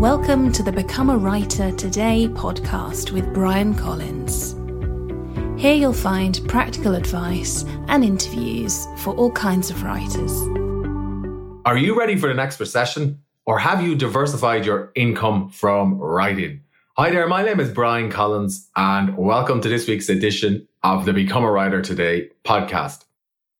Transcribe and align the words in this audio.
Welcome 0.00 0.50
to 0.52 0.62
the 0.62 0.72
Become 0.72 1.10
a 1.10 1.18
Writer 1.18 1.70
Today 1.72 2.26
podcast 2.26 3.12
with 3.12 3.34
Bryan 3.34 3.74
Collins. 3.74 4.52
Here 5.60 5.74
you'll 5.74 5.92
find 5.92 6.40
practical 6.48 6.94
advice 6.94 7.66
and 7.86 8.02
interviews 8.02 8.86
for 9.00 9.14
all 9.14 9.30
kinds 9.30 9.68
of 9.68 9.82
writers. 9.82 10.32
Are 11.66 11.76
you 11.76 11.98
ready 11.98 12.16
for 12.16 12.28
the 12.28 12.34
next 12.34 12.58
recession? 12.58 13.20
Or 13.44 13.58
have 13.58 13.82
you 13.82 13.94
diversified 13.94 14.64
your 14.64 14.90
income 14.94 15.50
from 15.50 15.98
writing? 15.98 16.62
Hi 16.96 17.10
there, 17.10 17.28
my 17.28 17.42
name 17.42 17.60
is 17.60 17.68
Bryan 17.68 18.10
Collins, 18.10 18.70
and 18.76 19.18
welcome 19.18 19.60
to 19.60 19.68
this 19.68 19.86
week's 19.86 20.08
edition 20.08 20.66
of 20.82 21.04
the 21.04 21.12
Become 21.12 21.44
a 21.44 21.52
Writer 21.52 21.82
Today 21.82 22.30
podcast. 22.42 23.04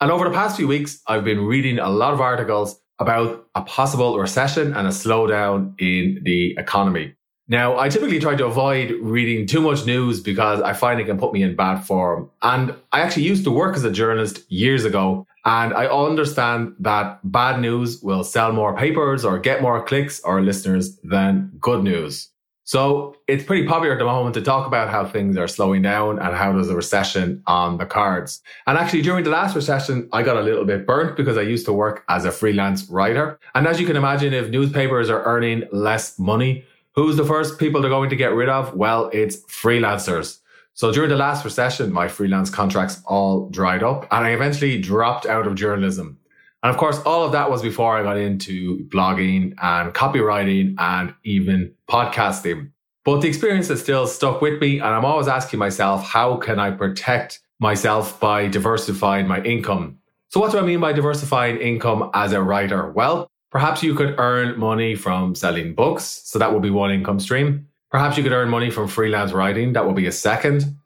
And 0.01 0.11
over 0.11 0.25
the 0.25 0.35
past 0.35 0.57
few 0.57 0.69
weeks, 0.69 1.03
I've 1.07 1.23
been 1.23 1.45
reading 1.45 1.79
a 1.79 1.91
lot 1.91 2.15
of 2.15 2.23
articles 2.23 2.81
about 3.01 3.47
a 3.55 3.63
possible 3.63 4.19
recession 4.19 4.75
and 4.75 4.87
a 4.87 4.91
slowdown 4.91 5.75
in 5.81 6.21
the 6.25 6.55
economy. 6.59 7.15
Now, 7.49 7.77
I 7.77 7.89
typically 7.89 8.21
try 8.21 8.37
to 8.37 8.47
avoid 8.47 8.93
reading 9.01 9.45
too 9.45 9.61
much 9.61 9.85
news 9.85 10.21
because 10.21 10.61
I 10.61 10.73
find 10.73 11.01
it 11.01 11.07
can 11.07 11.19
put 11.19 11.33
me 11.33 11.43
in 11.43 11.57
bad 11.57 11.81
form. 11.81 12.31
And 12.43 12.77
I 12.93 13.01
actually 13.01 13.25
used 13.25 13.43
to 13.43 13.51
work 13.51 13.75
as 13.75 13.83
a 13.83 13.91
journalist 13.91 14.49
years 14.53 14.85
ago. 14.85 15.27
And 15.45 15.75
I 15.75 15.87
understand 15.87 16.77
that 16.79 17.19
bad 17.25 17.61
news 17.61 18.01
will 18.03 18.23
sell 18.23 18.53
more 18.53 18.77
papers 18.77 19.25
or 19.25 19.41
get 19.41 19.63
more 19.63 19.83
clicks 19.83 20.21
or 20.21 20.41
listeners 20.43 20.97
than 21.03 21.51
good 21.59 21.83
news. 21.83 22.31
So 22.65 23.17
it's 23.27 23.43
pretty 23.43 23.67
popular 23.67 23.95
at 23.95 23.99
the 23.99 24.05
moment 24.05 24.35
to 24.35 24.43
talk 24.43 24.67
about 24.67 24.91
how 24.91 25.05
things 25.05 25.37
are 25.37 25.49
slowing 25.49 25.83
down 25.83 26.19
and 26.21 26.37
how 26.37 26.53
there's 26.53 26.69
a 26.69 26.77
recession 26.77 27.43
on 27.47 27.79
the 27.79 27.87
cards. 27.87 28.41
And 28.67 28.79
actually, 28.79 29.03
during 29.03 29.25
the 29.25 29.31
last 29.31 29.57
recession, 29.57 30.09
I 30.13 30.23
got 30.23 30.37
a 30.37 30.43
little 30.43 30.65
bit 30.65 30.87
burnt 30.87 31.17
because 31.17 31.37
I 31.37 31.43
used 31.43 31.67
to 31.67 31.73
work 31.73 32.05
as 32.09 32.25
a 32.25 32.31
freelance 32.31 32.89
writer. 32.89 33.41
And 33.55 33.67
as 33.67 33.81
you 33.81 33.87
can 33.87 33.97
imagine, 33.97 34.33
if 34.33 34.51
newspapers 34.51 35.11
are 35.11 35.25
earning 35.25 35.65
less 35.73 36.19
money, 36.19 36.65
who's 36.95 37.17
the 37.17 37.25
first 37.25 37.59
people 37.59 37.81
they're 37.81 37.91
going 37.91 38.11
to 38.11 38.17
get 38.17 38.35
rid 38.35 38.49
of? 38.49 38.75
Well, 38.75 39.11
it's 39.13 39.39
freelancers. 39.47 40.39
So 40.75 40.93
during 40.93 41.11
the 41.11 41.17
last 41.17 41.45
recession, 41.45 41.93
my 41.93 42.09
freelance 42.09 42.51
contracts 42.51 43.03
all 43.05 43.49
dried 43.51 43.83
up 43.83 44.07
and 44.13 44.25
I 44.25 44.31
eventually 44.31 44.81
dropped 44.81 45.27
out 45.27 45.47
of 45.47 45.55
journalism. 45.55 46.20
And 46.63 46.71
of 46.71 46.77
course, 46.77 46.99
all 47.07 47.25
of 47.25 47.33
that 47.33 47.51
was 47.51 47.63
before 47.63 47.97
I 47.97 48.03
got 48.03 48.19
into 48.19 48.85
blogging 48.89 49.55
and 49.63 49.95
copywriting 49.95 50.75
and 50.79 51.15
even 51.25 51.73
podcasting. 51.89 52.71
But 53.05 53.21
the 53.21 53.29
experience 53.29 53.69
has 53.69 53.81
still 53.81 54.07
stuck 54.07 54.43
with 54.43 54.61
me. 54.61 54.79
And 54.79 54.89
I'm 54.89 55.07
always 55.07 55.27
asking 55.27 55.59
myself, 55.59 56.05
how 56.05 56.37
can 56.37 56.59
I 56.59 56.71
protect 56.71 57.41
myself 57.59 58.21
by 58.21 58.47
diversifying 58.47 59.27
my 59.27 59.43
income? 59.43 59.99
So 60.29 60.39
what 60.39 60.53
do 60.53 60.59
I 60.59 60.63
mean 60.63 60.81
by 60.81 60.93
diversifying 60.93 61.57
income 61.59 62.11
as 62.13 62.33
a 62.33 62.43
writer? 62.43 62.91
Well, 62.91 63.31
perhaps 63.51 63.83
you 63.83 63.95
could 63.95 64.15
earn 64.19 64.59
money 64.59 64.95
from 64.95 65.35
selling 65.35 65.75
books. 65.75 66.05
So 66.25 66.39
that 66.39 66.53
would 66.53 66.63
be 66.63 66.71
one 66.71 66.91
income 66.91 67.21
stream. 67.21 67.67
Perhaps 67.91 68.17
you 68.17 68.23
could 68.23 68.33
earn 68.33 68.51
money 68.51 68.71
from 68.71 68.87
freelance 68.87 69.33
writing. 69.33 69.73
That 69.73 69.87
would 69.87 69.97
be 69.97 70.07
a 70.07 70.13
second. 70.13 70.77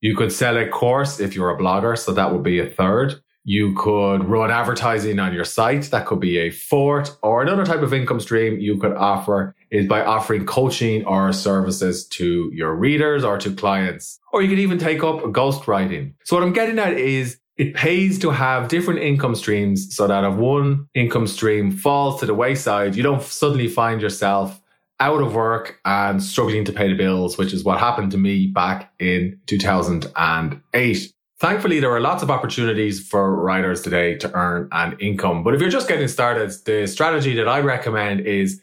You 0.00 0.16
could 0.16 0.32
sell 0.32 0.56
a 0.56 0.68
course 0.68 1.18
if 1.18 1.34
you're 1.34 1.50
a 1.50 1.58
blogger. 1.58 1.98
So 1.98 2.12
that 2.12 2.32
would 2.32 2.44
be 2.44 2.60
a 2.60 2.66
third. 2.66 3.20
You 3.44 3.74
could 3.74 4.24
run 4.24 4.50
advertising 4.50 5.18
on 5.18 5.34
your 5.34 5.44
site. 5.44 5.84
That 5.84 6.06
could 6.06 6.20
be 6.20 6.38
a 6.38 6.50
fourth 6.50 7.16
or 7.22 7.42
another 7.42 7.66
type 7.66 7.82
of 7.82 7.92
income 7.92 8.20
stream 8.20 8.58
you 8.58 8.78
could 8.78 8.94
offer 8.94 9.54
is 9.70 9.86
by 9.86 10.02
offering 10.02 10.46
coaching 10.46 11.04
or 11.04 11.32
services 11.32 12.06
to 12.08 12.50
your 12.54 12.74
readers 12.74 13.22
or 13.22 13.36
to 13.38 13.54
clients. 13.54 14.18
Or 14.32 14.40
you 14.42 14.48
could 14.48 14.58
even 14.58 14.78
take 14.78 15.04
up 15.04 15.20
ghostwriting. 15.24 16.14
So 16.24 16.36
what 16.36 16.42
I'm 16.42 16.54
getting 16.54 16.78
at 16.78 16.94
is 16.94 17.38
it 17.56 17.74
pays 17.74 18.18
to 18.20 18.30
have 18.30 18.68
different 18.68 19.00
income 19.00 19.34
streams 19.34 19.94
so 19.94 20.06
that 20.06 20.24
if 20.24 20.34
one 20.34 20.88
income 20.94 21.26
stream 21.26 21.70
falls 21.70 22.20
to 22.20 22.26
the 22.26 22.34
wayside, 22.34 22.96
you 22.96 23.02
don't 23.02 23.22
suddenly 23.22 23.68
find 23.68 24.00
yourself 24.00 24.60
out 25.00 25.20
of 25.20 25.34
work 25.34 25.80
and 25.84 26.22
struggling 26.22 26.64
to 26.64 26.72
pay 26.72 26.88
the 26.88 26.96
bills, 26.96 27.36
which 27.36 27.52
is 27.52 27.64
what 27.64 27.78
happened 27.78 28.10
to 28.12 28.18
me 28.18 28.46
back 28.46 28.92
in 28.98 29.38
2008. 29.46 31.12
Thankfully, 31.44 31.78
there 31.78 31.92
are 31.92 32.00
lots 32.00 32.22
of 32.22 32.30
opportunities 32.30 33.06
for 33.06 33.36
writers 33.36 33.82
today 33.82 34.14
to 34.14 34.32
earn 34.32 34.66
an 34.72 34.96
income. 34.98 35.44
But 35.44 35.54
if 35.54 35.60
you're 35.60 35.68
just 35.68 35.88
getting 35.88 36.08
started, 36.08 36.50
the 36.64 36.86
strategy 36.86 37.34
that 37.34 37.46
I 37.46 37.60
recommend 37.60 38.20
is 38.20 38.62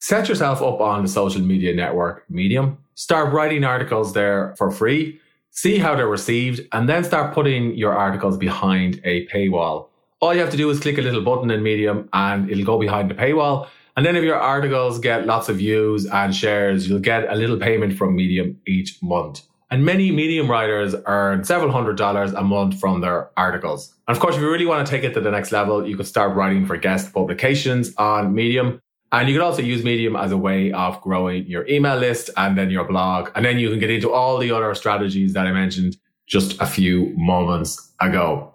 set 0.00 0.28
yourself 0.28 0.60
up 0.60 0.82
on 0.82 1.02
the 1.02 1.08
social 1.08 1.40
media 1.40 1.74
network 1.74 2.28
Medium, 2.28 2.76
start 2.94 3.32
writing 3.32 3.64
articles 3.64 4.12
there 4.12 4.54
for 4.58 4.70
free, 4.70 5.18
see 5.48 5.78
how 5.78 5.96
they're 5.96 6.06
received, 6.06 6.60
and 6.72 6.90
then 6.90 7.04
start 7.04 7.32
putting 7.32 7.74
your 7.74 7.96
articles 7.96 8.36
behind 8.36 9.00
a 9.04 9.26
paywall. 9.28 9.88
All 10.20 10.34
you 10.34 10.40
have 10.40 10.50
to 10.50 10.58
do 10.58 10.68
is 10.68 10.78
click 10.78 10.98
a 10.98 11.00
little 11.00 11.22
button 11.22 11.50
in 11.50 11.62
Medium 11.62 12.06
and 12.12 12.50
it'll 12.50 12.66
go 12.66 12.78
behind 12.78 13.10
the 13.10 13.14
paywall. 13.14 13.66
And 13.96 14.04
then 14.04 14.14
if 14.14 14.24
your 14.24 14.36
articles 14.38 14.98
get 14.98 15.24
lots 15.24 15.48
of 15.48 15.56
views 15.56 16.04
and 16.04 16.36
shares, 16.36 16.86
you'll 16.86 16.98
get 16.98 17.32
a 17.32 17.34
little 17.34 17.56
payment 17.56 17.96
from 17.96 18.14
Medium 18.14 18.60
each 18.66 19.02
month. 19.02 19.40
And 19.72 19.84
many 19.84 20.10
medium 20.10 20.50
writers 20.50 20.96
earn 21.06 21.44
several 21.44 21.70
hundred 21.70 21.96
dollars 21.96 22.32
a 22.32 22.42
month 22.42 22.80
from 22.80 23.00
their 23.00 23.30
articles. 23.36 23.94
And 24.08 24.16
of 24.16 24.20
course, 24.20 24.34
if 24.34 24.40
you 24.40 24.50
really 24.50 24.66
want 24.66 24.84
to 24.84 24.90
take 24.90 25.04
it 25.04 25.14
to 25.14 25.20
the 25.20 25.30
next 25.30 25.52
level, 25.52 25.86
you 25.86 25.96
could 25.96 26.08
start 26.08 26.34
writing 26.34 26.66
for 26.66 26.76
guest 26.76 27.12
publications 27.12 27.94
on 27.96 28.34
Medium. 28.34 28.80
And 29.12 29.28
you 29.28 29.34
could 29.34 29.44
also 29.44 29.62
use 29.62 29.84
Medium 29.84 30.16
as 30.16 30.32
a 30.32 30.36
way 30.36 30.72
of 30.72 31.00
growing 31.00 31.46
your 31.46 31.66
email 31.68 31.96
list 31.96 32.30
and 32.36 32.58
then 32.58 32.70
your 32.70 32.84
blog. 32.84 33.30
And 33.36 33.44
then 33.44 33.58
you 33.60 33.70
can 33.70 33.78
get 33.78 33.90
into 33.90 34.10
all 34.12 34.38
the 34.38 34.50
other 34.50 34.74
strategies 34.74 35.34
that 35.34 35.46
I 35.46 35.52
mentioned 35.52 35.96
just 36.26 36.60
a 36.60 36.66
few 36.66 37.12
moments 37.16 37.92
ago. 38.00 38.49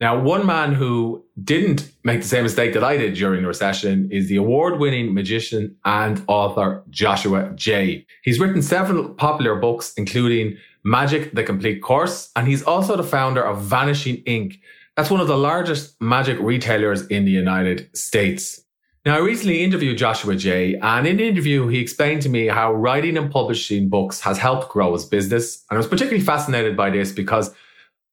Now, 0.00 0.20
one 0.20 0.46
man 0.46 0.74
who 0.74 1.24
didn't 1.42 1.90
make 2.04 2.22
the 2.22 2.28
same 2.28 2.44
mistake 2.44 2.72
that 2.74 2.84
I 2.84 2.96
did 2.96 3.14
during 3.14 3.42
the 3.42 3.48
recession 3.48 4.08
is 4.12 4.28
the 4.28 4.36
award 4.36 4.78
winning 4.78 5.12
magician 5.12 5.74
and 5.84 6.22
author 6.28 6.84
Joshua 6.88 7.50
Jay. 7.56 8.06
He's 8.22 8.38
written 8.38 8.62
several 8.62 9.08
popular 9.08 9.56
books, 9.56 9.92
including 9.96 10.56
Magic, 10.84 11.34
the 11.34 11.42
Complete 11.42 11.82
Course, 11.82 12.30
and 12.36 12.46
he's 12.46 12.62
also 12.62 12.96
the 12.96 13.02
founder 13.02 13.44
of 13.44 13.60
Vanishing 13.62 14.16
Ink. 14.18 14.60
That's 14.96 15.10
one 15.10 15.20
of 15.20 15.26
the 15.26 15.36
largest 15.36 16.00
magic 16.00 16.38
retailers 16.40 17.04
in 17.08 17.24
the 17.24 17.32
United 17.32 17.96
States. 17.96 18.64
Now, 19.04 19.16
I 19.16 19.18
recently 19.18 19.64
interviewed 19.64 19.98
Joshua 19.98 20.36
Jay, 20.36 20.76
and 20.76 21.08
in 21.08 21.16
the 21.16 21.26
interview, 21.26 21.66
he 21.66 21.80
explained 21.80 22.22
to 22.22 22.28
me 22.28 22.46
how 22.46 22.72
writing 22.72 23.16
and 23.16 23.30
publishing 23.30 23.88
books 23.88 24.20
has 24.20 24.38
helped 24.38 24.68
grow 24.68 24.92
his 24.92 25.04
business. 25.04 25.64
And 25.70 25.76
I 25.76 25.78
was 25.78 25.88
particularly 25.88 26.24
fascinated 26.24 26.76
by 26.76 26.90
this 26.90 27.10
because 27.10 27.52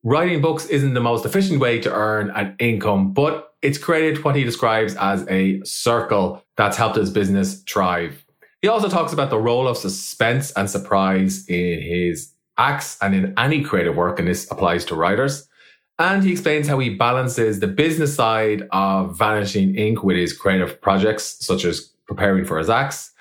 writing 0.05 0.39
books 0.39 0.67
isn't 0.67 0.93
the 0.93 1.01
most 1.01 1.25
efficient 1.25 1.59
way 1.59 1.79
to 1.79 1.91
earn 1.91 2.29
an 2.29 2.55
income, 2.59 3.11
but 3.11 3.55
it's 3.63 3.79
created 3.79 4.23
what 4.23 4.35
he 4.35 4.43
describes 4.43 4.95
as 4.95 5.27
a 5.27 5.61
circle 5.63 6.45
that's 6.55 6.77
helped 6.77 6.95
his 6.95 7.09
business 7.09 7.61
thrive. 7.63 8.23
He 8.61 8.67
also 8.67 8.87
talks 8.87 9.11
about 9.11 9.31
the 9.31 9.39
role 9.39 9.67
of 9.67 9.77
suspense 9.77 10.51
and 10.51 10.69
surprise 10.69 11.45
in 11.47 11.81
his 11.81 12.31
acts 12.57 12.97
and 13.01 13.15
in 13.15 13.33
any 13.37 13.63
creative 13.63 13.95
work, 13.95 14.19
and 14.19 14.27
this 14.27 14.49
applies 14.51 14.85
to 14.85 14.95
writers. 14.95 15.49
And 15.97 16.23
he 16.23 16.31
explains 16.31 16.67
how 16.67 16.77
he 16.77 16.89
balances 16.91 17.59
the 17.59 17.67
business 17.67 18.15
side 18.15 18.67
of 18.71 19.17
Vanishing 19.17 19.75
Ink 19.75 20.03
with 20.03 20.17
his 20.17 20.33
creative 20.33 20.79
projects, 20.81 21.37
such 21.43 21.65
as 21.65 21.81
preparing 22.05 22.45
for 22.45 22.59
his 22.59 22.69
acts. 22.69 23.11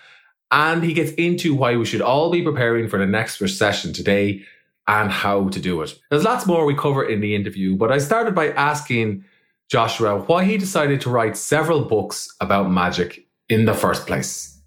And 0.51 0.85
he 0.85 0.93
gets 0.93 1.13
into 1.13 1.55
why 1.55 1.77
we 1.77 1.87
should 1.87 2.03
all 2.03 2.31
be 2.31 2.43
preparing 2.43 2.89
for 2.89 2.99
the 2.99 3.07
next 3.07 3.41
recession 3.41 3.93
today 3.93 4.43
and 4.87 5.11
how 5.11 5.49
to 5.49 5.61
do 5.61 5.81
it. 5.83 5.99
There's 6.11 6.25
lots 6.25 6.47
more 6.47 6.65
we 6.67 6.75
cover 6.75 7.09
in 7.09 7.21
the 7.21 7.35
interview, 7.35 7.77
but 7.77 7.91
I 7.91 7.99
started 7.99 8.35
by 8.35 8.51
asking 8.51 9.25
Joshua 9.71 10.21
why 10.21 10.45
he 10.45 10.59
decided 10.59 11.01
to 11.03 11.11
write 11.11 11.37
several 11.37 11.85
books 11.85 12.35
about 12.41 12.71
magic 12.71 13.27
in 13.49 13.65
the 13.65 13.75
first 13.75 14.07
place. 14.07 14.61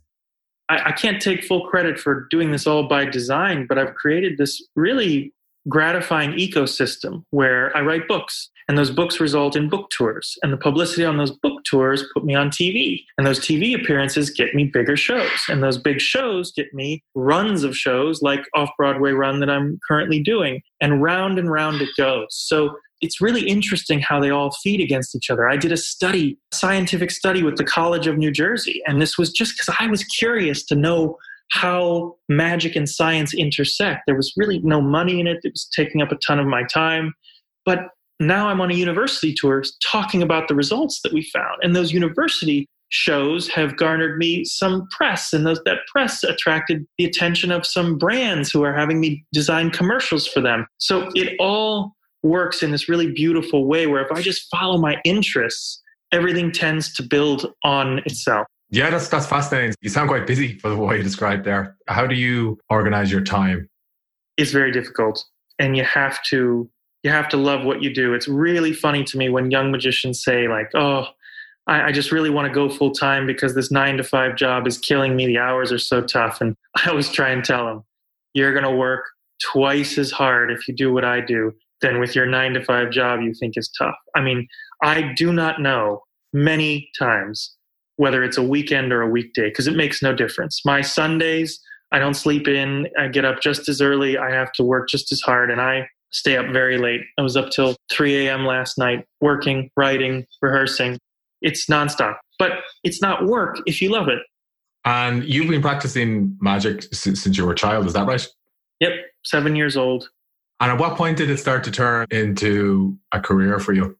I, 0.69 0.89
I 0.89 0.91
can't 0.91 1.21
take 1.21 1.43
full 1.43 1.67
credit 1.67 1.99
for 1.99 2.27
doing 2.29 2.51
this 2.51 2.67
all 2.67 2.87
by 2.87 3.05
design, 3.05 3.67
but 3.67 3.77
I've 3.77 3.95
created 3.95 4.37
this 4.37 4.61
really 4.75 5.33
gratifying 5.67 6.31
ecosystem 6.33 7.23
where 7.31 7.75
I 7.75 7.81
write 7.81 8.07
books 8.07 8.49
and 8.67 8.77
those 8.77 8.91
books 8.91 9.19
result 9.19 9.55
in 9.55 9.69
book 9.69 9.89
tours 9.89 10.37
and 10.43 10.51
the 10.51 10.57
publicity 10.57 11.05
on 11.05 11.17
those 11.17 11.31
book 11.31 11.63
tours 11.63 12.03
put 12.13 12.25
me 12.25 12.35
on 12.35 12.49
TV 12.49 13.03
and 13.17 13.25
those 13.25 13.39
TV 13.39 13.79
appearances 13.79 14.29
get 14.29 14.53
me 14.53 14.65
bigger 14.65 14.97
shows 14.97 15.45
and 15.49 15.63
those 15.63 15.77
big 15.77 15.99
shows 15.99 16.51
get 16.51 16.73
me 16.73 17.03
runs 17.15 17.63
of 17.63 17.75
shows 17.75 18.21
like 18.21 18.41
off 18.55 18.69
Broadway 18.77 19.11
run 19.11 19.39
that 19.39 19.49
I'm 19.49 19.79
currently 19.87 20.21
doing 20.21 20.61
and 20.81 21.01
round 21.01 21.39
and 21.39 21.51
round 21.51 21.81
it 21.81 21.89
goes. 21.97 22.27
So 22.29 22.75
it's 22.99 23.21
really 23.21 23.47
interesting 23.47 23.99
how 23.99 24.19
they 24.19 24.31
all 24.31 24.51
feed 24.63 24.81
against 24.81 25.15
each 25.15 25.29
other. 25.29 25.47
I 25.47 25.55
did 25.55 25.71
a 25.71 25.77
study, 25.77 26.37
scientific 26.51 27.11
study 27.11 27.43
with 27.43 27.57
the 27.57 27.63
College 27.63 28.07
of 28.07 28.17
New 28.17 28.31
Jersey 28.31 28.81
and 28.85 29.01
this 29.01 29.17
was 29.17 29.31
just 29.31 29.57
cuz 29.57 29.73
I 29.79 29.87
was 29.87 30.03
curious 30.03 30.63
to 30.65 30.75
know 30.75 31.17
how 31.51 32.15
magic 32.29 32.75
and 32.75 32.89
science 32.89 33.33
intersect. 33.33 34.01
There 34.05 34.15
was 34.15 34.33
really 34.35 34.59
no 34.59 34.81
money 34.81 35.19
in 35.19 35.27
it. 35.27 35.39
It 35.43 35.53
was 35.53 35.69
taking 35.75 36.01
up 36.01 36.11
a 36.11 36.17
ton 36.17 36.39
of 36.39 36.47
my 36.47 36.63
time. 36.63 37.13
But 37.65 37.89
now 38.19 38.47
I'm 38.47 38.61
on 38.61 38.71
a 38.71 38.75
university 38.75 39.33
tour 39.33 39.63
talking 39.83 40.23
about 40.23 40.47
the 40.47 40.55
results 40.55 41.01
that 41.03 41.13
we 41.13 41.21
found. 41.21 41.59
And 41.61 41.75
those 41.75 41.93
university 41.93 42.67
shows 42.89 43.47
have 43.49 43.75
garnered 43.75 44.17
me 44.17 44.45
some 44.45 44.87
press, 44.91 45.33
and 45.33 45.45
those, 45.45 45.61
that 45.65 45.79
press 45.91 46.23
attracted 46.23 46.85
the 46.97 47.05
attention 47.05 47.51
of 47.51 47.65
some 47.65 47.97
brands 47.97 48.49
who 48.49 48.63
are 48.63 48.73
having 48.73 48.99
me 48.99 49.25
design 49.33 49.69
commercials 49.69 50.25
for 50.25 50.41
them. 50.41 50.65
So 50.77 51.09
it 51.13 51.35
all 51.39 51.95
works 52.23 52.63
in 52.63 52.71
this 52.71 52.89
really 52.89 53.11
beautiful 53.11 53.65
way 53.67 53.87
where 53.87 54.03
if 54.03 54.11
I 54.11 54.21
just 54.21 54.47
follow 54.49 54.77
my 54.77 54.99
interests, 55.03 55.81
everything 56.11 56.51
tends 56.51 56.93
to 56.95 57.03
build 57.03 57.53
on 57.63 57.99
itself. 57.99 58.47
Yeah, 58.69 58.89
that's 58.89 59.07
that's 59.07 59.25
fascinating. 59.25 59.75
You 59.81 59.89
sound 59.89 60.09
quite 60.09 60.27
busy 60.27 60.57
for 60.59 60.69
the 60.69 60.75
way 60.75 60.97
you 60.97 61.03
described 61.03 61.45
there. 61.45 61.77
How 61.87 62.05
do 62.05 62.15
you 62.15 62.59
organize 62.69 63.11
your 63.11 63.21
time? 63.21 63.69
It's 64.35 64.51
very 64.51 64.71
difficult, 64.71 65.23
and 65.57 65.77
you 65.77 65.83
have 65.83 66.21
to 66.23 66.69
you 67.03 67.11
have 67.11 67.29
to 67.29 67.37
love 67.37 67.63
what 67.63 67.81
you 67.81 67.93
do. 67.93 68.13
It's 68.13 68.27
really 68.27 68.73
funny 68.73 69.03
to 69.05 69.17
me 69.17 69.29
when 69.29 69.51
young 69.51 69.71
magicians 69.71 70.21
say 70.21 70.49
like, 70.49 70.69
"Oh, 70.75 71.05
I, 71.67 71.83
I 71.83 71.91
just 71.93 72.11
really 72.11 72.29
want 72.29 72.47
to 72.47 72.53
go 72.53 72.67
full 72.69 72.91
time 72.91 73.25
because 73.25 73.55
this 73.55 73.71
nine 73.71 73.95
to 73.97 74.03
five 74.03 74.35
job 74.35 74.67
is 74.67 74.77
killing 74.77 75.15
me. 75.15 75.27
The 75.27 75.37
hours 75.37 75.71
are 75.71 75.79
so 75.79 76.01
tough." 76.01 76.41
And 76.41 76.55
I 76.75 76.89
always 76.89 77.09
try 77.09 77.29
and 77.29 77.45
tell 77.45 77.65
them, 77.65 77.83
"You're 78.33 78.53
going 78.53 78.65
to 78.65 78.71
work 78.71 79.05
twice 79.41 79.97
as 79.97 80.11
hard 80.11 80.51
if 80.51 80.67
you 80.67 80.75
do 80.75 80.91
what 80.91 81.05
I 81.05 81.21
do 81.21 81.53
than 81.79 81.99
with 81.99 82.15
your 82.15 82.25
nine 82.25 82.53
to 82.53 82.65
five 82.65 82.91
job 82.91 83.21
you 83.21 83.33
think 83.33 83.53
is 83.55 83.71
tough." 83.77 83.95
I 84.13 84.21
mean, 84.21 84.45
I 84.83 85.13
do 85.15 85.31
not 85.31 85.61
know 85.61 86.03
many 86.33 86.89
times 86.99 87.56
whether 87.97 88.23
it's 88.23 88.37
a 88.37 88.43
weekend 88.43 88.93
or 88.93 89.01
a 89.01 89.09
weekday, 89.09 89.49
because 89.49 89.67
it 89.67 89.75
makes 89.75 90.01
no 90.01 90.13
difference. 90.13 90.61
My 90.65 90.81
Sundays, 90.81 91.59
I 91.91 91.99
don't 91.99 92.13
sleep 92.13 92.47
in. 92.47 92.87
I 92.97 93.07
get 93.07 93.25
up 93.25 93.41
just 93.41 93.67
as 93.69 93.81
early. 93.81 94.17
I 94.17 94.31
have 94.31 94.51
to 94.53 94.63
work 94.63 94.89
just 94.89 95.11
as 95.11 95.21
hard, 95.21 95.51
and 95.51 95.61
I 95.61 95.87
stay 96.11 96.37
up 96.37 96.47
very 96.51 96.77
late. 96.77 97.01
I 97.17 97.21
was 97.21 97.35
up 97.35 97.49
till 97.49 97.75
3 97.91 98.27
a.m. 98.27 98.45
last 98.45 98.77
night, 98.77 99.05
working, 99.21 99.69
writing, 99.75 100.25
rehearsing. 100.41 100.97
It's 101.41 101.67
nonstop, 101.67 102.15
but 102.39 102.51
it's 102.83 103.01
not 103.01 103.25
work 103.25 103.59
if 103.65 103.81
you 103.81 103.89
love 103.89 104.07
it. 104.07 104.19
And 104.85 105.23
you've 105.25 105.49
been 105.49 105.61
practicing 105.61 106.37
magic 106.39 106.83
since, 106.93 107.21
since 107.21 107.37
you 107.37 107.45
were 107.45 107.51
a 107.51 107.55
child, 107.55 107.85
is 107.87 107.93
that 107.93 108.07
right? 108.07 108.25
Yep, 108.79 108.91
seven 109.25 109.55
years 109.55 109.75
old. 109.75 110.09
And 110.59 110.71
at 110.71 110.79
what 110.79 110.95
point 110.97 111.17
did 111.17 111.29
it 111.29 111.37
start 111.37 111.63
to 111.65 111.71
turn 111.71 112.07
into 112.09 112.97
a 113.11 113.19
career 113.19 113.59
for 113.59 113.73
you? 113.73 113.97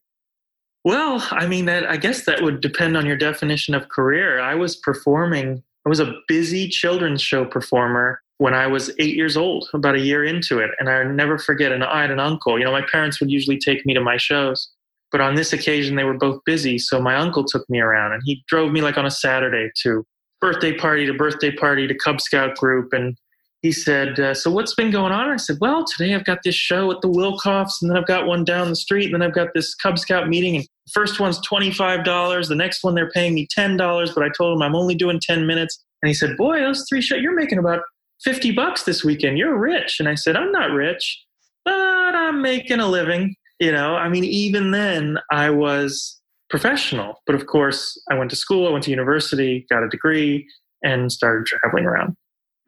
Well, 0.88 1.22
I 1.32 1.48
mean, 1.48 1.66
that 1.66 1.86
I 1.86 1.98
guess 1.98 2.24
that 2.24 2.42
would 2.42 2.62
depend 2.62 2.96
on 2.96 3.06
your 3.06 3.18
definition 3.18 3.76
of 3.76 3.90
career. 3.90 4.40
I 4.40 4.56
was 4.56 4.78
performing. 4.78 5.62
I 5.86 5.90
was 5.90 6.00
a 6.00 6.14
busy 6.30 6.70
children's 6.70 7.22
show 7.22 7.44
performer 7.44 8.22
when 8.38 8.54
I 8.54 8.68
was 8.68 8.90
eight 8.98 9.14
years 9.14 9.36
old, 9.36 9.68
about 9.74 9.96
a 9.96 10.00
year 10.00 10.24
into 10.24 10.60
it, 10.60 10.72
and 10.80 10.88
I 10.90 11.04
never 11.04 11.38
forget. 11.38 11.74
And 11.74 11.84
I 11.84 12.04
had 12.04 12.12
an 12.12 12.22
uncle. 12.22 12.58
You 12.58 12.64
know, 12.64 12.72
my 12.72 12.86
parents 12.90 13.20
would 13.20 13.30
usually 13.30 13.58
take 13.58 13.86
me 13.86 13.94
to 13.96 14.00
my 14.00 14.16
shows, 14.16 14.70
but 15.12 15.20
on 15.20 15.36
this 15.36 15.52
occasion 15.52 15.98
they 15.98 16.06
were 16.06 16.18
both 16.18 16.40
busy, 16.46 16.78
so 16.78 17.02
my 17.02 17.18
uncle 17.18 17.44
took 17.44 17.70
me 17.70 17.82
around, 17.82 18.14
and 18.14 18.22
he 18.24 18.46
drove 18.48 18.72
me 18.72 18.80
like 18.80 18.98
on 18.98 19.06
a 19.06 19.12
Saturday 19.12 19.70
to 19.84 20.06
birthday 20.40 20.74
party 20.74 21.06
to 21.06 21.14
birthday 21.14 21.52
party 21.52 21.86
to 21.86 21.96
Cub 21.96 22.22
Scout 22.22 22.56
group, 22.56 22.94
and 22.94 23.18
he 23.62 23.72
said, 23.72 24.20
uh, 24.20 24.34
So 24.34 24.52
what's 24.52 24.76
been 24.76 24.92
going 24.92 25.12
on? 25.12 25.30
I 25.30 25.38
said, 25.38 25.58
Well, 25.60 25.84
today 25.86 26.14
I've 26.14 26.26
got 26.26 26.40
this 26.44 26.56
show 26.56 26.92
at 26.92 27.02
the 27.02 27.10
Wilcoffs, 27.10 27.82
and 27.82 27.90
then 27.90 27.98
I've 27.98 28.08
got 28.08 28.28
one 28.28 28.44
down 28.44 28.70
the 28.70 28.76
street, 28.76 29.06
and 29.06 29.16
then 29.16 29.22
I've 29.22 29.36
got 29.36 29.50
this 29.54 29.74
Cub 29.76 29.98
Scout 29.98 30.28
meeting. 30.28 30.56
And 30.56 30.64
the 30.64 30.92
first 30.94 31.20
one's 31.20 31.40
$25. 31.48 32.48
The 32.48 32.56
next 32.56 32.84
one, 32.84 32.96
they're 32.96 33.12
paying 33.12 33.34
me 33.34 33.48
$10, 33.58 34.14
but 34.14 34.24
I 34.24 34.30
told 34.38 34.56
him 34.56 34.62
I'm 34.62 34.76
only 34.76 34.96
doing 34.96 35.20
10 35.22 35.48
minutes. 35.48 35.84
And 36.02 36.08
he 36.08 36.14
said, 36.14 36.38
Boy, 36.38 36.60
those 36.60 36.86
three 36.88 37.02
shows, 37.02 37.22
you're 37.22 37.36
making 37.36 37.58
about 37.58 37.82
50 38.24 38.52
bucks 38.52 38.84
this 38.84 39.04
weekend. 39.04 39.38
You're 39.38 39.58
rich. 39.58 40.00
And 40.00 40.08
I 40.08 40.16
said, 40.16 40.36
I'm 40.36 40.52
not 40.52 40.72
rich, 40.72 41.24
but 41.66 41.74
I'm 41.74 42.42
making 42.42 42.80
a 42.80 42.88
living. 42.88 43.36
You 43.60 43.72
know, 43.72 43.96
I 43.96 44.08
mean, 44.08 44.24
even 44.24 44.70
then, 44.70 45.18
I 45.32 45.50
was 45.50 46.22
professional. 46.50 47.22
But 47.26 47.36
of 47.36 47.48
course, 47.48 48.00
I 48.12 48.16
went 48.16 48.30
to 48.30 48.36
school, 48.36 48.68
I 48.68 48.72
went 48.72 48.84
to 48.84 48.92
university, 48.92 49.66
got 49.70 49.84
a 49.84 49.90
degree, 49.90 50.48
and 50.84 51.12
started 51.12 51.48
traveling 51.48 51.86
around. 51.86 52.16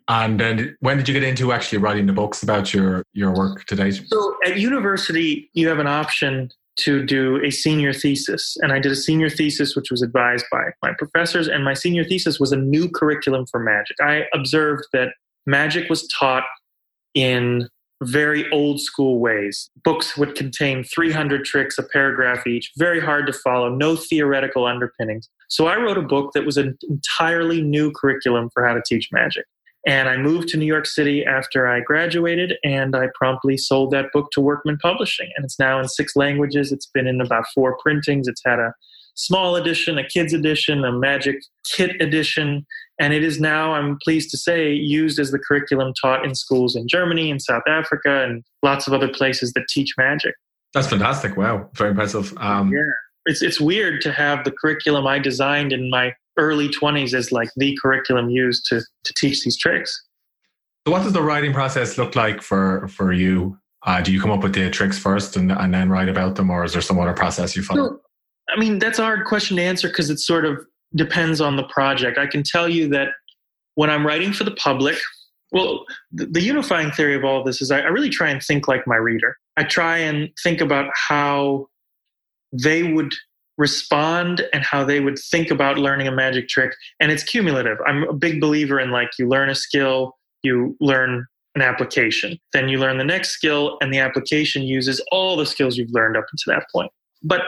And 0.09 0.39
then 0.39 0.75
when 0.79 0.97
did 0.97 1.07
you 1.07 1.13
get 1.13 1.23
into 1.23 1.51
actually 1.51 1.77
writing 1.77 2.07
the 2.07 2.13
books 2.13 2.41
about 2.41 2.73
your, 2.73 3.03
your 3.13 3.31
work 3.31 3.65
to 3.65 3.75
date? 3.75 4.01
So 4.07 4.35
at 4.43 4.57
university, 4.57 5.49
you 5.53 5.69
have 5.69 5.77
an 5.77 5.87
option 5.87 6.49
to 6.79 7.05
do 7.05 7.43
a 7.43 7.51
senior 7.51 7.93
thesis. 7.93 8.57
And 8.61 8.71
I 8.71 8.79
did 8.79 8.91
a 8.91 8.95
senior 8.95 9.29
thesis, 9.29 9.75
which 9.75 9.91
was 9.91 10.01
advised 10.01 10.45
by 10.51 10.69
my 10.81 10.93
professors. 10.97 11.47
And 11.47 11.63
my 11.63 11.75
senior 11.75 12.03
thesis 12.03 12.39
was 12.39 12.51
a 12.51 12.57
new 12.57 12.89
curriculum 12.89 13.45
for 13.51 13.59
magic. 13.59 13.97
I 14.01 14.23
observed 14.33 14.85
that 14.93 15.09
magic 15.45 15.89
was 15.89 16.07
taught 16.07 16.45
in 17.13 17.67
very 18.01 18.49
old 18.51 18.79
school 18.79 19.19
ways. 19.19 19.69
Books 19.83 20.17
would 20.17 20.35
contain 20.35 20.83
300 20.85 21.43
tricks, 21.43 21.77
a 21.77 21.83
paragraph 21.83 22.47
each, 22.47 22.71
very 22.77 23.01
hard 23.01 23.27
to 23.27 23.33
follow, 23.33 23.69
no 23.69 23.95
theoretical 23.95 24.65
underpinnings. 24.65 25.29
So 25.49 25.67
I 25.67 25.75
wrote 25.75 25.97
a 25.97 26.01
book 26.01 26.31
that 26.33 26.45
was 26.45 26.55
an 26.57 26.77
entirely 26.89 27.61
new 27.61 27.91
curriculum 27.91 28.49
for 28.53 28.65
how 28.65 28.73
to 28.73 28.81
teach 28.87 29.09
magic. 29.11 29.45
And 29.87 30.09
I 30.09 30.17
moved 30.17 30.49
to 30.49 30.57
New 30.57 30.65
York 30.65 30.85
City 30.85 31.25
after 31.25 31.67
I 31.67 31.79
graduated, 31.79 32.57
and 32.63 32.95
I 32.95 33.07
promptly 33.15 33.57
sold 33.57 33.91
that 33.91 34.07
book 34.11 34.29
to 34.33 34.41
Workman 34.41 34.77
Publishing. 34.81 35.29
And 35.35 35.45
it's 35.45 35.57
now 35.57 35.79
in 35.79 35.87
six 35.87 36.15
languages. 36.15 36.71
It's 36.71 36.87
been 36.87 37.07
in 37.07 37.21
about 37.21 37.45
four 37.55 37.77
printings. 37.77 38.27
It's 38.27 38.41
had 38.45 38.59
a 38.59 38.73
small 39.15 39.55
edition, 39.55 39.97
a 39.97 40.07
kids 40.07 40.33
edition, 40.33 40.83
a 40.83 40.91
magic 40.91 41.37
kit 41.65 42.01
edition, 42.01 42.65
and 42.99 43.13
it 43.13 43.23
is 43.23 43.39
now, 43.39 43.73
I'm 43.73 43.97
pleased 44.03 44.29
to 44.31 44.37
say, 44.37 44.71
used 44.73 45.19
as 45.19 45.31
the 45.31 45.39
curriculum 45.39 45.93
taught 45.99 46.25
in 46.25 46.35
schools 46.35 46.75
in 46.75 46.87
Germany 46.87 47.31
and 47.31 47.41
South 47.41 47.63
Africa 47.67 48.23
and 48.23 48.43
lots 48.61 48.87
of 48.87 48.93
other 48.93 49.07
places 49.07 49.53
that 49.53 49.63
teach 49.69 49.93
magic. 49.97 50.35
That's 50.73 50.87
fantastic. 50.87 51.37
Wow, 51.37 51.69
very 51.75 51.91
impressive. 51.91 52.33
Um, 52.37 52.71
yeah, 52.71 52.81
it's 53.25 53.41
it's 53.41 53.59
weird 53.59 54.01
to 54.01 54.11
have 54.11 54.43
the 54.43 54.51
curriculum 54.51 55.07
I 55.07 55.17
designed 55.19 55.73
in 55.73 55.89
my 55.89 56.13
early 56.39 56.69
20s 56.69 57.13
as 57.13 57.31
like 57.31 57.49
the 57.57 57.77
curriculum 57.81 58.29
used 58.29 58.65
to 58.69 58.81
to 59.03 59.13
teach 59.15 59.43
these 59.43 59.57
tricks. 59.57 60.05
So, 60.87 60.93
what 60.93 61.03
does 61.03 61.13
the 61.13 61.21
writing 61.21 61.53
process 61.53 61.97
look 61.97 62.15
like 62.15 62.41
for 62.41 62.87
for 62.87 63.13
you? 63.13 63.57
Uh, 63.85 64.01
do 64.01 64.11
you 64.11 64.19
come 64.19 64.31
up 64.31 64.43
with 64.43 64.53
the 64.53 64.69
tricks 64.69 64.99
first 64.99 65.37
and, 65.37 65.51
and 65.51 65.73
then 65.73 65.89
write 65.89 66.09
about 66.09 66.35
them, 66.35 66.49
or 66.49 66.63
is 66.65 66.73
there 66.73 66.81
some 66.81 66.99
other 66.99 67.13
process 67.13 67.55
you 67.55 67.63
follow? 67.63 67.99
I 68.49 68.59
mean, 68.59 68.79
that's 68.79 68.99
a 68.99 69.03
hard 69.03 69.25
question 69.25 69.57
to 69.57 69.63
answer 69.63 69.87
because 69.87 70.09
it 70.09 70.19
sort 70.19 70.45
of 70.45 70.65
depends 70.95 71.39
on 71.39 71.55
the 71.55 71.63
project. 71.63 72.17
I 72.17 72.27
can 72.27 72.43
tell 72.43 72.67
you 72.67 72.89
that 72.89 73.09
when 73.75 73.89
I'm 73.89 74.05
writing 74.05 74.33
for 74.33 74.43
the 74.43 74.51
public, 74.51 74.97
well, 75.51 75.85
the, 76.11 76.25
the 76.25 76.41
unifying 76.41 76.91
theory 76.91 77.15
of 77.15 77.23
all 77.23 77.39
of 77.39 77.45
this 77.45 77.61
is 77.61 77.71
I, 77.71 77.81
I 77.81 77.87
really 77.87 78.09
try 78.09 78.29
and 78.29 78.41
think 78.41 78.67
like 78.67 78.85
my 78.85 78.95
reader. 78.95 79.37
I 79.57 79.63
try 79.63 79.97
and 79.97 80.29
think 80.43 80.61
about 80.61 80.91
how 80.93 81.67
they 82.51 82.91
would 82.91 83.13
respond 83.59 84.41
and 84.53 84.63
how 84.63 84.83
they 84.85 85.01
would 85.01 85.19
think 85.19 85.51
about 85.51 85.77
learning 85.77 86.07
a 86.07 86.11
magic 86.11 86.47
trick. 86.47 86.73
And 86.99 87.11
it's 87.11 87.23
cumulative. 87.23 87.77
I'm 87.85 88.03
a 88.03 88.13
big 88.13 88.39
believer 88.41 88.79
in 88.79 88.89
like 88.89 89.09
you 89.19 89.27
learn 89.27 89.49
a 89.49 89.55
skill, 89.55 90.17
you 90.41 90.75
learn 90.79 91.27
an 91.55 91.61
application, 91.61 92.39
then 92.53 92.69
you 92.69 92.79
learn 92.79 92.97
the 92.97 93.03
next 93.03 93.31
skill, 93.31 93.77
and 93.81 93.93
the 93.93 93.99
application 93.99 94.63
uses 94.63 95.03
all 95.11 95.35
the 95.35 95.45
skills 95.45 95.77
you've 95.77 95.91
learned 95.91 96.15
up 96.15 96.25
until 96.31 96.55
that 96.55 96.65
point. 96.71 96.91
But 97.21 97.41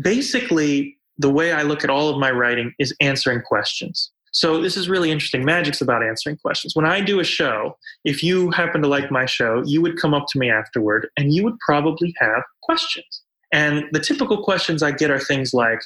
basically, 0.00 0.96
the 1.18 1.28
way 1.28 1.52
I 1.52 1.62
look 1.62 1.84
at 1.84 1.90
all 1.90 2.08
of 2.08 2.18
my 2.18 2.30
writing 2.30 2.72
is 2.78 2.96
answering 3.00 3.42
questions. 3.42 4.10
So 4.32 4.62
this 4.62 4.78
is 4.78 4.88
really 4.88 5.10
interesting. 5.10 5.44
Magic's 5.44 5.82
about 5.82 6.02
answering 6.02 6.38
questions. 6.38 6.74
When 6.74 6.86
I 6.86 7.02
do 7.02 7.20
a 7.20 7.24
show, 7.24 7.76
if 8.04 8.22
you 8.22 8.50
happen 8.52 8.80
to 8.80 8.88
like 8.88 9.10
my 9.10 9.26
show, 9.26 9.62
you 9.66 9.82
would 9.82 10.00
come 10.00 10.14
up 10.14 10.24
to 10.28 10.38
me 10.38 10.50
afterward 10.50 11.08
and 11.18 11.34
you 11.34 11.44
would 11.44 11.58
probably 11.58 12.14
have 12.18 12.42
questions. 12.62 13.22
And 13.52 13.84
the 13.92 14.00
typical 14.00 14.42
questions 14.42 14.82
I 14.82 14.90
get 14.90 15.10
are 15.10 15.20
things 15.20 15.52
like, 15.52 15.80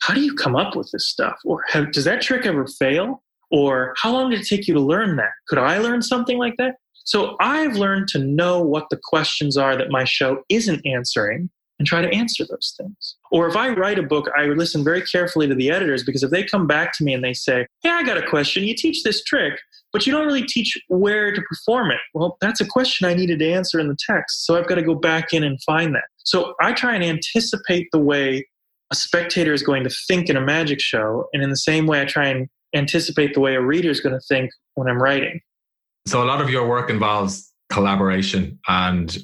how 0.00 0.14
do 0.14 0.20
you 0.20 0.34
come 0.34 0.56
up 0.56 0.74
with 0.74 0.90
this 0.92 1.08
stuff? 1.08 1.38
Or 1.44 1.64
does 1.92 2.04
that 2.04 2.20
trick 2.20 2.44
ever 2.44 2.66
fail? 2.66 3.22
Or 3.50 3.94
how 3.96 4.12
long 4.12 4.30
did 4.30 4.40
it 4.40 4.46
take 4.46 4.66
you 4.66 4.74
to 4.74 4.80
learn 4.80 5.16
that? 5.16 5.30
Could 5.46 5.58
I 5.58 5.78
learn 5.78 6.02
something 6.02 6.38
like 6.38 6.56
that? 6.58 6.76
So 7.04 7.36
I've 7.40 7.76
learned 7.76 8.08
to 8.08 8.18
know 8.18 8.62
what 8.62 8.86
the 8.90 8.98
questions 9.02 9.56
are 9.56 9.76
that 9.76 9.90
my 9.90 10.04
show 10.04 10.42
isn't 10.48 10.84
answering 10.86 11.50
and 11.78 11.86
try 11.86 12.00
to 12.00 12.08
answer 12.10 12.44
those 12.48 12.74
things. 12.76 13.16
Or 13.30 13.48
if 13.48 13.56
I 13.56 13.70
write 13.70 13.98
a 13.98 14.04
book, 14.04 14.28
I 14.36 14.44
listen 14.46 14.84
very 14.84 15.02
carefully 15.02 15.48
to 15.48 15.54
the 15.54 15.70
editors 15.70 16.04
because 16.04 16.22
if 16.22 16.30
they 16.30 16.44
come 16.44 16.66
back 16.66 16.96
to 16.96 17.04
me 17.04 17.12
and 17.12 17.24
they 17.24 17.32
say, 17.32 17.66
Hey, 17.82 17.90
I 17.90 18.02
got 18.04 18.18
a 18.18 18.26
question. 18.26 18.64
You 18.64 18.74
teach 18.74 19.02
this 19.02 19.22
trick, 19.24 19.58
but 19.92 20.06
you 20.06 20.12
don't 20.12 20.26
really 20.26 20.44
teach 20.44 20.76
where 20.88 21.32
to 21.32 21.42
perform 21.42 21.90
it. 21.90 22.00
Well, 22.14 22.36
that's 22.40 22.60
a 22.60 22.66
question 22.66 23.06
I 23.06 23.14
needed 23.14 23.38
to 23.40 23.52
answer 23.52 23.78
in 23.78 23.88
the 23.88 23.96
text. 24.08 24.46
So 24.46 24.56
I've 24.56 24.66
got 24.66 24.76
to 24.76 24.82
go 24.82 24.94
back 24.94 25.32
in 25.32 25.44
and 25.44 25.62
find 25.62 25.94
that. 25.94 26.04
So 26.18 26.54
I 26.60 26.72
try 26.72 26.94
and 26.94 27.04
anticipate 27.04 27.88
the 27.92 27.98
way 27.98 28.46
a 28.90 28.94
spectator 28.94 29.52
is 29.52 29.62
going 29.62 29.84
to 29.84 29.90
think 30.08 30.28
in 30.28 30.36
a 30.36 30.40
magic 30.40 30.80
show. 30.80 31.26
And 31.32 31.42
in 31.42 31.50
the 31.50 31.56
same 31.56 31.86
way, 31.86 32.00
I 32.00 32.04
try 32.04 32.28
and 32.28 32.48
anticipate 32.74 33.34
the 33.34 33.40
way 33.40 33.54
a 33.54 33.60
reader 33.60 33.90
is 33.90 34.00
going 34.00 34.14
to 34.14 34.20
think 34.28 34.50
when 34.74 34.88
I'm 34.88 35.02
writing. 35.02 35.40
So 36.06 36.22
a 36.22 36.26
lot 36.26 36.40
of 36.40 36.50
your 36.50 36.66
work 36.66 36.90
involves 36.90 37.52
collaboration 37.70 38.58
and 38.68 39.16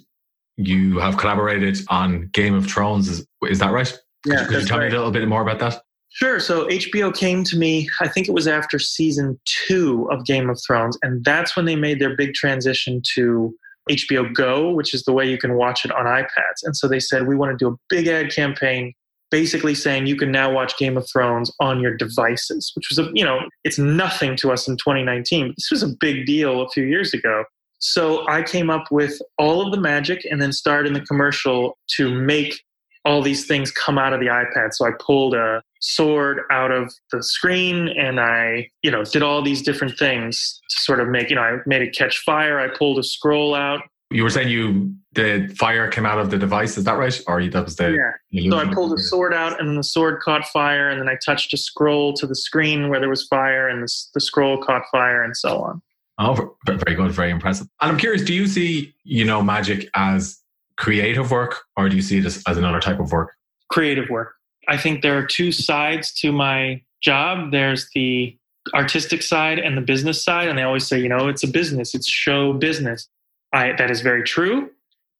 you 0.56 0.98
have 0.98 1.16
collaborated 1.16 1.78
on 1.88 2.28
Game 2.32 2.54
of 2.54 2.66
Thrones. 2.66 3.08
Is, 3.08 3.26
is 3.42 3.58
that 3.60 3.72
right? 3.72 3.96
Yeah. 4.26 4.44
Could 4.46 4.62
you, 4.62 4.68
tell 4.68 4.78
right. 4.78 4.90
me 4.90 4.94
a 4.94 4.96
little 4.96 5.12
bit 5.12 5.26
more 5.28 5.42
about 5.42 5.58
that? 5.60 5.82
Sure. 6.18 6.40
So 6.40 6.66
HBO 6.66 7.16
came 7.16 7.44
to 7.44 7.56
me, 7.56 7.88
I 8.00 8.08
think 8.08 8.26
it 8.26 8.32
was 8.32 8.48
after 8.48 8.80
season 8.80 9.38
two 9.44 10.08
of 10.10 10.24
Game 10.24 10.50
of 10.50 10.60
Thrones, 10.66 10.98
and 11.02 11.24
that's 11.24 11.54
when 11.54 11.64
they 11.64 11.76
made 11.76 12.00
their 12.00 12.16
big 12.16 12.34
transition 12.34 13.00
to 13.14 13.54
HBO 13.88 14.34
Go, 14.34 14.72
which 14.72 14.94
is 14.94 15.04
the 15.04 15.12
way 15.12 15.30
you 15.30 15.38
can 15.38 15.54
watch 15.54 15.84
it 15.84 15.92
on 15.92 16.06
iPads. 16.06 16.64
And 16.64 16.76
so 16.76 16.88
they 16.88 16.98
said, 16.98 17.28
we 17.28 17.36
want 17.36 17.56
to 17.56 17.64
do 17.64 17.72
a 17.72 17.76
big 17.88 18.08
ad 18.08 18.32
campaign 18.32 18.94
basically 19.30 19.76
saying 19.76 20.08
you 20.08 20.16
can 20.16 20.32
now 20.32 20.50
watch 20.50 20.76
Game 20.76 20.96
of 20.96 21.08
Thrones 21.08 21.52
on 21.60 21.78
your 21.78 21.96
devices, 21.96 22.72
which 22.74 22.88
was 22.90 22.98
a, 22.98 23.10
you 23.14 23.24
know, 23.24 23.40
it's 23.62 23.78
nothing 23.78 24.34
to 24.38 24.50
us 24.50 24.66
in 24.66 24.76
2019. 24.76 25.48
But 25.48 25.56
this 25.56 25.70
was 25.70 25.84
a 25.84 25.94
big 26.00 26.26
deal 26.26 26.62
a 26.62 26.68
few 26.70 26.82
years 26.84 27.14
ago. 27.14 27.44
So 27.78 28.28
I 28.28 28.42
came 28.42 28.70
up 28.70 28.90
with 28.90 29.20
all 29.38 29.64
of 29.64 29.70
the 29.70 29.80
magic 29.80 30.26
and 30.28 30.42
then 30.42 30.52
starred 30.52 30.86
in 30.86 30.94
the 30.94 31.00
commercial 31.00 31.78
to 31.96 32.12
make 32.12 32.60
all 33.08 33.22
these 33.22 33.46
things 33.46 33.70
come 33.70 33.98
out 33.98 34.12
of 34.12 34.20
the 34.20 34.26
iPad. 34.26 34.74
So 34.74 34.86
I 34.86 34.90
pulled 35.00 35.34
a 35.34 35.62
sword 35.80 36.40
out 36.50 36.70
of 36.70 36.92
the 37.10 37.22
screen 37.22 37.88
and 37.88 38.20
I, 38.20 38.68
you 38.82 38.90
know, 38.90 39.02
did 39.02 39.22
all 39.22 39.40
these 39.40 39.62
different 39.62 39.98
things 39.98 40.60
to 40.68 40.80
sort 40.82 41.00
of 41.00 41.08
make, 41.08 41.30
you 41.30 41.36
know, 41.36 41.42
I 41.42 41.56
made 41.64 41.80
it 41.80 41.96
catch 41.96 42.18
fire. 42.18 42.60
I 42.60 42.68
pulled 42.68 42.98
a 42.98 43.02
scroll 43.02 43.54
out. 43.54 43.80
You 44.10 44.22
were 44.22 44.30
saying 44.30 44.48
you 44.48 44.94
the 45.12 45.54
fire 45.58 45.88
came 45.88 46.04
out 46.04 46.18
of 46.18 46.30
the 46.30 46.36
device, 46.36 46.76
is 46.76 46.84
that 46.84 46.98
right? 46.98 47.18
Or 47.26 47.42
that 47.46 47.64
was 47.64 47.76
the 47.76 48.12
yeah. 48.30 48.50
So 48.50 48.58
I 48.58 48.72
pulled 48.72 48.92
a 48.92 48.98
sword 48.98 49.32
out 49.32 49.58
and 49.58 49.70
then 49.70 49.76
the 49.76 49.84
sword 49.84 50.20
caught 50.20 50.46
fire 50.46 50.90
and 50.90 51.00
then 51.00 51.08
I 51.08 51.16
touched 51.24 51.54
a 51.54 51.56
scroll 51.56 52.12
to 52.14 52.26
the 52.26 52.36
screen 52.36 52.90
where 52.90 53.00
there 53.00 53.08
was 53.08 53.26
fire 53.26 53.68
and 53.68 53.82
the, 53.82 53.92
the 54.12 54.20
scroll 54.20 54.58
caught 54.58 54.82
fire 54.92 55.22
and 55.22 55.34
so 55.34 55.60
on. 55.60 55.80
Oh, 56.18 56.56
very 56.66 56.94
good, 56.94 57.12
very 57.12 57.30
impressive. 57.30 57.68
And 57.80 57.90
I'm 57.92 57.98
curious, 57.98 58.22
do 58.22 58.34
you 58.34 58.48
see, 58.48 58.92
you 59.04 59.24
know, 59.24 59.40
magic 59.42 59.88
as 59.94 60.40
creative 60.78 61.30
work 61.30 61.64
or 61.76 61.88
do 61.88 61.96
you 61.96 62.02
see 62.02 62.18
it 62.18 62.24
as, 62.24 62.42
as 62.46 62.56
another 62.56 62.80
type 62.80 63.00
of 63.00 63.12
work? 63.12 63.34
Creative 63.68 64.08
work. 64.08 64.34
I 64.68 64.76
think 64.76 65.02
there 65.02 65.18
are 65.18 65.26
two 65.26 65.52
sides 65.52 66.12
to 66.14 66.32
my 66.32 66.82
job. 67.02 67.50
There's 67.50 67.88
the 67.94 68.36
artistic 68.74 69.22
side 69.22 69.58
and 69.58 69.76
the 69.76 69.82
business 69.82 70.22
side. 70.22 70.48
And 70.48 70.58
they 70.58 70.62
always 70.62 70.86
say, 70.86 70.98
you 70.98 71.08
know, 71.08 71.28
it's 71.28 71.42
a 71.42 71.48
business, 71.48 71.94
it's 71.94 72.08
show 72.08 72.52
business. 72.52 73.08
I, 73.52 73.72
that 73.72 73.90
is 73.90 74.02
very 74.02 74.22
true. 74.22 74.70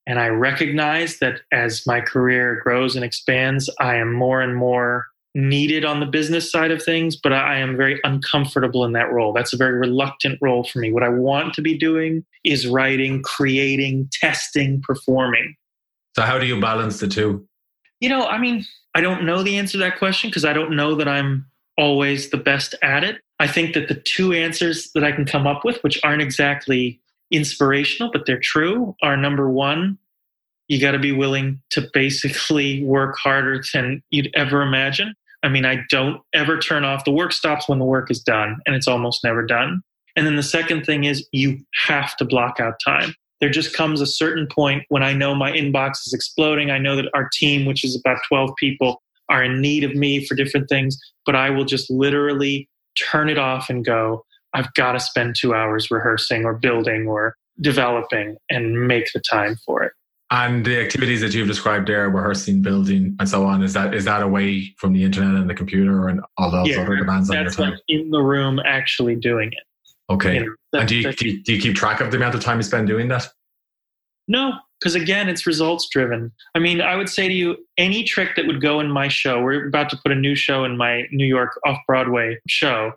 And 0.07 0.19
I 0.19 0.29
recognize 0.29 1.19
that 1.19 1.41
as 1.53 1.87
my 1.87 2.01
career 2.01 2.61
grows 2.63 2.97
and 2.97 3.05
expands, 3.05 3.69
I 3.79 3.97
am 3.97 4.13
more 4.13 4.41
and 4.41 4.57
more 4.57 5.07
needed 5.35 5.85
on 5.85 6.01
the 6.01 6.07
business 6.07 6.51
side 6.51 6.71
of 6.71 6.83
things, 6.83 7.17
but 7.17 7.33
I 7.33 7.59
am 7.59 7.77
very 7.77 8.01
uncomfortable 8.05 8.85
in 8.85 8.93
that 8.93 9.13
role. 9.13 9.33
That's 9.33 9.53
a 9.53 9.57
very 9.57 9.79
reluctant 9.79 10.39
role 10.41 10.65
for 10.65 10.79
me. 10.79 10.93
What 10.93 11.03
I 11.03 11.09
want 11.09 11.55
to 11.55 11.63
be 11.63 11.77
doing 11.77 12.25
is 12.45 12.67
writing, 12.67 13.23
creating, 13.23 14.09
testing, 14.13 14.83
performing. 14.83 15.55
So, 16.17 16.23
how 16.23 16.39
do 16.39 16.47
you 16.47 16.61
balance 16.61 17.01
the 17.01 17.09
two? 17.09 17.47
You 18.01 18.09
know, 18.09 18.27
I 18.27 18.39
mean, 18.39 18.65
I 18.95 19.01
don't 19.01 19.25
know 19.25 19.43
the 19.43 19.59
answer 19.59 19.73
to 19.73 19.79
that 19.79 19.99
question 19.99 20.31
because 20.31 20.45
I 20.45 20.53
don't 20.53 20.75
know 20.75 20.95
that 20.95 21.09
I'm 21.09 21.47
always 21.77 22.31
the 22.31 22.37
best 22.37 22.75
at 22.83 23.05
it. 23.05 23.21
I 23.39 23.47
think 23.47 23.75
that 23.75 23.89
the 23.89 23.95
two 23.95 24.33
answers 24.33 24.91
that 24.95 25.05
I 25.05 25.13
can 25.13 25.25
come 25.25 25.47
up 25.47 25.65
with, 25.65 25.79
which 25.83 26.01
aren't 26.03 26.23
exactly 26.23 27.01
inspirational, 27.31 28.11
but 28.11 28.27
they're 28.27 28.41
true, 28.41 28.97
are 29.03 29.17
number 29.17 29.49
one, 29.49 29.99
you 30.69 30.81
got 30.81 30.93
to 30.93 30.99
be 30.99 31.13
willing 31.13 31.61
to 31.71 31.89
basically 31.93 32.85
work 32.85 33.17
harder 33.17 33.63
than 33.73 34.03
you'd 34.11 34.31
ever 34.35 34.63
imagine. 34.63 35.15
I 35.43 35.49
mean, 35.49 35.65
I 35.65 35.85
don't 35.91 36.21
ever 36.35 36.59
turn 36.59 36.85
off. 36.85 37.05
The 37.05 37.13
work 37.13 37.33
stops 37.33 37.69
when 37.69 37.79
the 37.79 37.85
work 37.85 38.11
is 38.11 38.21
done, 38.21 38.59
and 38.67 38.75
it's 38.75 38.89
almost 38.89 39.25
never 39.25 39.45
done. 39.45 39.83
And 40.17 40.27
then 40.27 40.37
the 40.37 40.43
second 40.43 40.85
thing 40.85 41.05
is 41.05 41.27
you 41.33 41.59
have 41.87 42.17
to 42.17 42.25
block 42.25 42.61
out 42.61 42.75
time. 42.85 43.15
There 43.41 43.51
just 43.51 43.73
comes 43.73 44.01
a 44.01 44.07
certain 44.07 44.49
point 44.49 44.85
when 44.89 45.05
I 45.05 45.13
know 45.13 45.35
my 45.35 45.53
inbox 45.53 46.07
is 46.07 46.13
exploding. 46.13 46.71
I 46.73 46.79
know 46.79 46.97
that 46.97 47.09
our 47.15 47.29
team, 47.33 47.67
which 47.67 47.85
is 47.85 47.97
about 47.97 48.19
12 48.29 48.51
people, 48.59 49.01
are 49.29 49.45
in 49.45 49.61
need 49.61 49.85
of 49.85 49.95
me 49.95 50.27
for 50.27 50.35
different 50.35 50.69
things, 50.69 50.99
but 51.25 51.37
I 51.37 51.51
will 51.51 51.65
just 51.65 51.89
literally 51.89 52.69
turn 52.99 53.29
it 53.29 53.39
off 53.39 53.71
and 53.71 53.85
go, 53.85 54.25
I've 54.55 54.73
got 54.75 54.93
to 54.93 55.01
spend 55.01 55.37
two 55.37 55.55
hours 55.55 55.91
rehearsing 55.91 56.45
or 56.45 56.55
building 56.55 57.07
or 57.07 57.37
developing 57.61 58.37
and 58.51 58.89
make 58.89 59.13
the 59.13 59.21
time 59.21 59.57
for 59.65 59.85
it. 59.85 59.93
And 60.31 60.65
the 60.65 60.79
activities 60.79 61.23
that 61.23 61.33
you've 61.33 61.49
described 61.49 61.89
there, 61.89 62.11
rehearsing, 62.11 62.61
building, 62.61 63.17
and 63.19 63.27
so 63.27 63.47
on, 63.47 63.63
is 63.63 63.73
that 63.73 63.95
is 63.95 64.05
that 64.05 64.23
away 64.23 64.75
from 64.77 64.93
the 64.93 65.03
internet 65.03 65.35
and 65.35 65.49
the 65.49 65.55
computer 65.55 66.09
and 66.09 66.21
all 66.37 66.51
those 66.51 66.69
yeah, 66.69 66.83
other 66.83 66.97
demands 66.97 67.31
on 67.31 67.43
your 67.43 67.51
time? 67.51 67.71
Like 67.71 67.81
in 67.89 68.11
the 68.11 68.21
room, 68.21 68.61
actually 68.65 69.17
doing 69.17 69.49
it. 69.49 70.13
Okay. 70.13 70.35
You 70.35 70.41
know, 70.73 70.81
and 70.81 70.89
do 70.89 70.97
you, 70.97 71.13
do 71.13 71.29
you, 71.29 71.43
do 71.43 71.55
you 71.55 71.61
keep 71.61 71.75
track 71.75 72.01
of 72.01 72.11
the 72.11 72.19
amount 72.19 72.35
of 72.35 72.43
time 72.43 72.59
you 72.59 72.63
spend 72.63 72.87
doing 72.87 73.09
that? 73.09 73.27
No, 74.27 74.53
because 74.79 74.95
again, 74.95 75.29
it's 75.29 75.47
results 75.47 75.89
driven. 75.89 76.31
I 76.55 76.59
mean, 76.59 76.83
I 76.83 76.97
would 76.97 77.09
say 77.09 77.27
to 77.27 77.35
you, 77.35 77.57
any 77.79 78.05
trick 78.05 78.37
that 78.37 78.47
would 78.47 78.61
go 78.61 78.81
in 78.81 78.91
my 78.91 79.09
show. 79.09 79.43
We're 79.43 79.67
about 79.67 79.89
to 79.91 79.97
put 79.97 80.13
a 80.13 80.15
new 80.15 80.35
show 80.35 80.65
in 80.65 80.77
my 80.77 81.05
New 81.11 81.27
York 81.27 81.59
off 81.67 81.79
Broadway 81.87 82.39
show, 82.47 82.93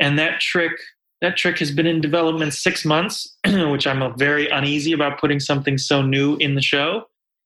and 0.00 0.18
that 0.20 0.40
trick 0.40 0.72
that 1.20 1.36
trick 1.36 1.58
has 1.58 1.70
been 1.70 1.86
in 1.86 2.00
development 2.00 2.54
six 2.54 2.84
months, 2.84 3.36
which 3.46 3.86
I'm 3.86 4.16
very 4.16 4.48
uneasy 4.48 4.92
about 4.92 5.20
putting 5.20 5.40
something 5.40 5.78
so 5.78 6.02
new 6.02 6.36
in 6.36 6.54
the 6.54 6.62
show. 6.62 7.04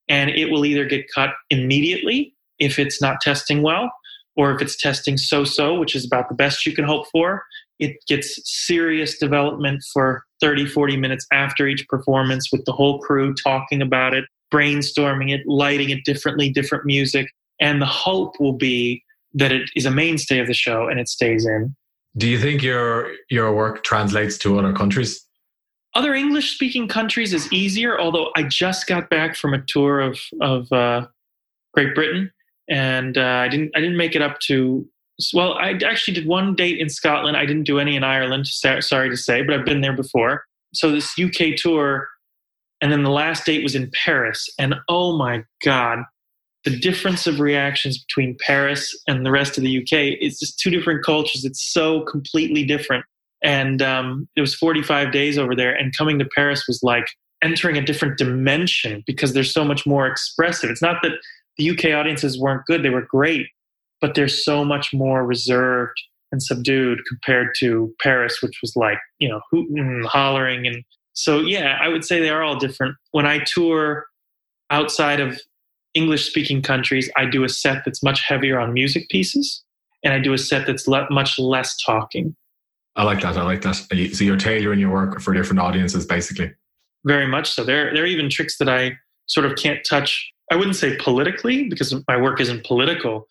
And 0.08 0.30
it 0.30 0.50
will 0.50 0.64
either 0.64 0.84
get 0.84 1.06
cut 1.12 1.30
immediately 1.50 2.34
if 2.58 2.78
it's 2.78 3.00
not 3.00 3.20
testing 3.20 3.62
well, 3.62 3.90
or 4.36 4.54
if 4.54 4.60
it's 4.60 4.76
testing 4.76 5.16
so 5.16 5.44
so, 5.44 5.78
which 5.78 5.96
is 5.96 6.04
about 6.04 6.28
the 6.28 6.34
best 6.34 6.66
you 6.66 6.72
can 6.72 6.84
hope 6.84 7.06
for. 7.10 7.42
It 7.78 7.96
gets 8.06 8.38
serious 8.44 9.18
development 9.18 9.82
for 9.92 10.22
30, 10.40 10.66
40 10.66 10.96
minutes 10.96 11.26
after 11.32 11.66
each 11.66 11.86
performance 11.88 12.52
with 12.52 12.64
the 12.66 12.72
whole 12.72 13.00
crew 13.00 13.34
talking 13.34 13.82
about 13.82 14.14
it, 14.14 14.24
brainstorming 14.52 15.34
it, 15.34 15.40
lighting 15.46 15.90
it 15.90 16.04
differently, 16.04 16.50
different 16.50 16.84
music. 16.84 17.26
And 17.60 17.82
the 17.82 17.86
hope 17.86 18.38
will 18.38 18.52
be 18.52 19.02
that 19.32 19.50
it 19.50 19.68
is 19.74 19.86
a 19.86 19.90
mainstay 19.90 20.38
of 20.38 20.46
the 20.46 20.54
show 20.54 20.86
and 20.86 21.00
it 21.00 21.08
stays 21.08 21.44
in. 21.44 21.74
Do 22.16 22.28
you 22.28 22.38
think 22.38 22.62
your 22.62 23.12
your 23.28 23.54
work 23.54 23.82
translates 23.84 24.38
to 24.38 24.58
other 24.58 24.72
countries? 24.72 25.26
Other 25.94 26.14
English 26.14 26.54
speaking 26.54 26.88
countries 26.88 27.32
is 27.32 27.52
easier. 27.52 28.00
Although 28.00 28.30
I 28.36 28.44
just 28.44 28.86
got 28.86 29.10
back 29.10 29.36
from 29.36 29.54
a 29.54 29.62
tour 29.62 30.00
of 30.00 30.18
of 30.40 30.70
uh, 30.72 31.06
Great 31.72 31.94
Britain, 31.94 32.30
and 32.68 33.18
uh, 33.18 33.42
I 33.44 33.48
didn't 33.48 33.72
I 33.76 33.80
didn't 33.80 33.96
make 33.96 34.14
it 34.14 34.22
up 34.22 34.38
to. 34.46 34.86
Well, 35.32 35.54
I 35.54 35.78
actually 35.86 36.14
did 36.14 36.26
one 36.26 36.56
date 36.56 36.78
in 36.78 36.88
Scotland. 36.88 37.36
I 37.36 37.46
didn't 37.46 37.64
do 37.64 37.78
any 37.78 37.94
in 37.94 38.02
Ireland. 38.02 38.46
Sorry 38.48 39.08
to 39.08 39.16
say, 39.16 39.42
but 39.42 39.54
I've 39.54 39.64
been 39.64 39.80
there 39.80 39.92
before. 39.92 40.44
So 40.72 40.90
this 40.90 41.16
UK 41.16 41.56
tour, 41.56 42.08
and 42.80 42.90
then 42.90 43.04
the 43.04 43.10
last 43.10 43.46
date 43.46 43.62
was 43.62 43.76
in 43.76 43.92
Paris, 44.04 44.48
and 44.58 44.74
oh 44.88 45.16
my 45.16 45.44
god, 45.64 46.00
the 46.64 46.78
difference 46.78 47.26
of 47.26 47.40
reactions 47.40 48.02
between 48.02 48.36
Paris 48.40 48.98
and 49.06 49.24
the 49.24 49.30
rest 49.30 49.58
of 49.58 49.64
the 49.64 49.82
UK 49.82 50.18
is 50.20 50.38
just 50.38 50.58
two 50.58 50.70
different 50.70 51.04
cultures. 51.04 51.44
It's 51.44 51.62
so 51.72 52.02
completely 52.02 52.64
different. 52.64 53.04
And 53.42 53.82
um, 53.82 54.26
it 54.36 54.40
was 54.40 54.54
45 54.54 55.12
days 55.12 55.36
over 55.36 55.54
there, 55.54 55.74
and 55.74 55.94
coming 55.96 56.18
to 56.18 56.24
Paris 56.34 56.64
was 56.66 56.80
like 56.82 57.04
entering 57.42 57.76
a 57.76 57.84
different 57.84 58.16
dimension 58.16 59.04
because 59.06 59.34
they're 59.34 59.44
so 59.44 59.64
much 59.64 59.84
more 59.84 60.06
expressive. 60.06 60.70
It's 60.70 60.80
not 60.80 61.02
that 61.02 61.12
the 61.58 61.70
UK 61.70 61.94
audiences 61.94 62.40
weren't 62.40 62.64
good, 62.64 62.82
they 62.82 62.90
were 62.90 63.06
great, 63.06 63.46
but 64.00 64.14
they're 64.14 64.28
so 64.28 64.64
much 64.64 64.94
more 64.94 65.26
reserved 65.26 66.00
and 66.32 66.42
subdued 66.42 67.00
compared 67.06 67.54
to 67.60 67.94
Paris, 68.02 68.40
which 68.42 68.58
was 68.62 68.74
like, 68.76 68.98
you 69.18 69.28
know, 69.28 69.40
hooting 69.50 69.78
and 69.78 70.06
hollering. 70.06 70.66
And 70.66 70.82
so, 71.12 71.38
yeah, 71.40 71.78
I 71.80 71.88
would 71.88 72.04
say 72.04 72.20
they 72.20 72.30
are 72.30 72.42
all 72.42 72.56
different. 72.56 72.96
When 73.12 73.26
I 73.26 73.40
tour 73.44 74.06
outside 74.70 75.20
of 75.20 75.38
English 75.94 76.26
speaking 76.26 76.62
countries, 76.62 77.10
I 77.16 77.26
do 77.26 77.44
a 77.44 77.48
set 77.48 77.82
that's 77.84 78.02
much 78.02 78.22
heavier 78.22 78.58
on 78.58 78.72
music 78.72 79.08
pieces 79.08 79.64
and 80.04 80.12
I 80.12 80.18
do 80.18 80.32
a 80.32 80.38
set 80.38 80.66
that's 80.66 80.86
le- 80.86 81.10
much 81.10 81.38
less 81.38 81.76
talking. 81.82 82.36
I 82.96 83.02
like 83.02 83.22
that. 83.22 83.36
I 83.36 83.42
like 83.42 83.62
that. 83.62 83.74
So 83.74 84.24
you're 84.24 84.36
tailoring 84.36 84.78
your 84.78 84.90
work 84.90 85.20
for 85.20 85.34
different 85.34 85.60
audiences, 85.60 86.06
basically. 86.06 86.52
Very 87.04 87.26
much 87.26 87.50
so. 87.50 87.64
There, 87.64 87.92
there 87.92 88.04
are 88.04 88.06
even 88.06 88.30
tricks 88.30 88.58
that 88.58 88.68
I 88.68 88.96
sort 89.26 89.46
of 89.46 89.56
can't 89.56 89.84
touch. 89.84 90.30
I 90.52 90.56
wouldn't 90.56 90.76
say 90.76 90.96
politically 90.98 91.68
because 91.68 91.94
my 92.06 92.16
work 92.16 92.40
isn't 92.40 92.64
political, 92.64 93.26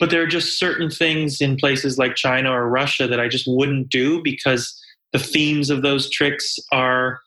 but 0.00 0.10
there 0.10 0.22
are 0.22 0.26
just 0.26 0.58
certain 0.58 0.90
things 0.90 1.40
in 1.40 1.56
places 1.56 1.98
like 1.98 2.16
China 2.16 2.50
or 2.50 2.68
Russia 2.68 3.06
that 3.06 3.20
I 3.20 3.28
just 3.28 3.46
wouldn't 3.46 3.88
do 3.88 4.22
because 4.22 4.80
the 5.12 5.18
themes 5.18 5.70
of 5.70 5.82
those 5.82 6.10
tricks 6.10 6.56
are 6.72 7.20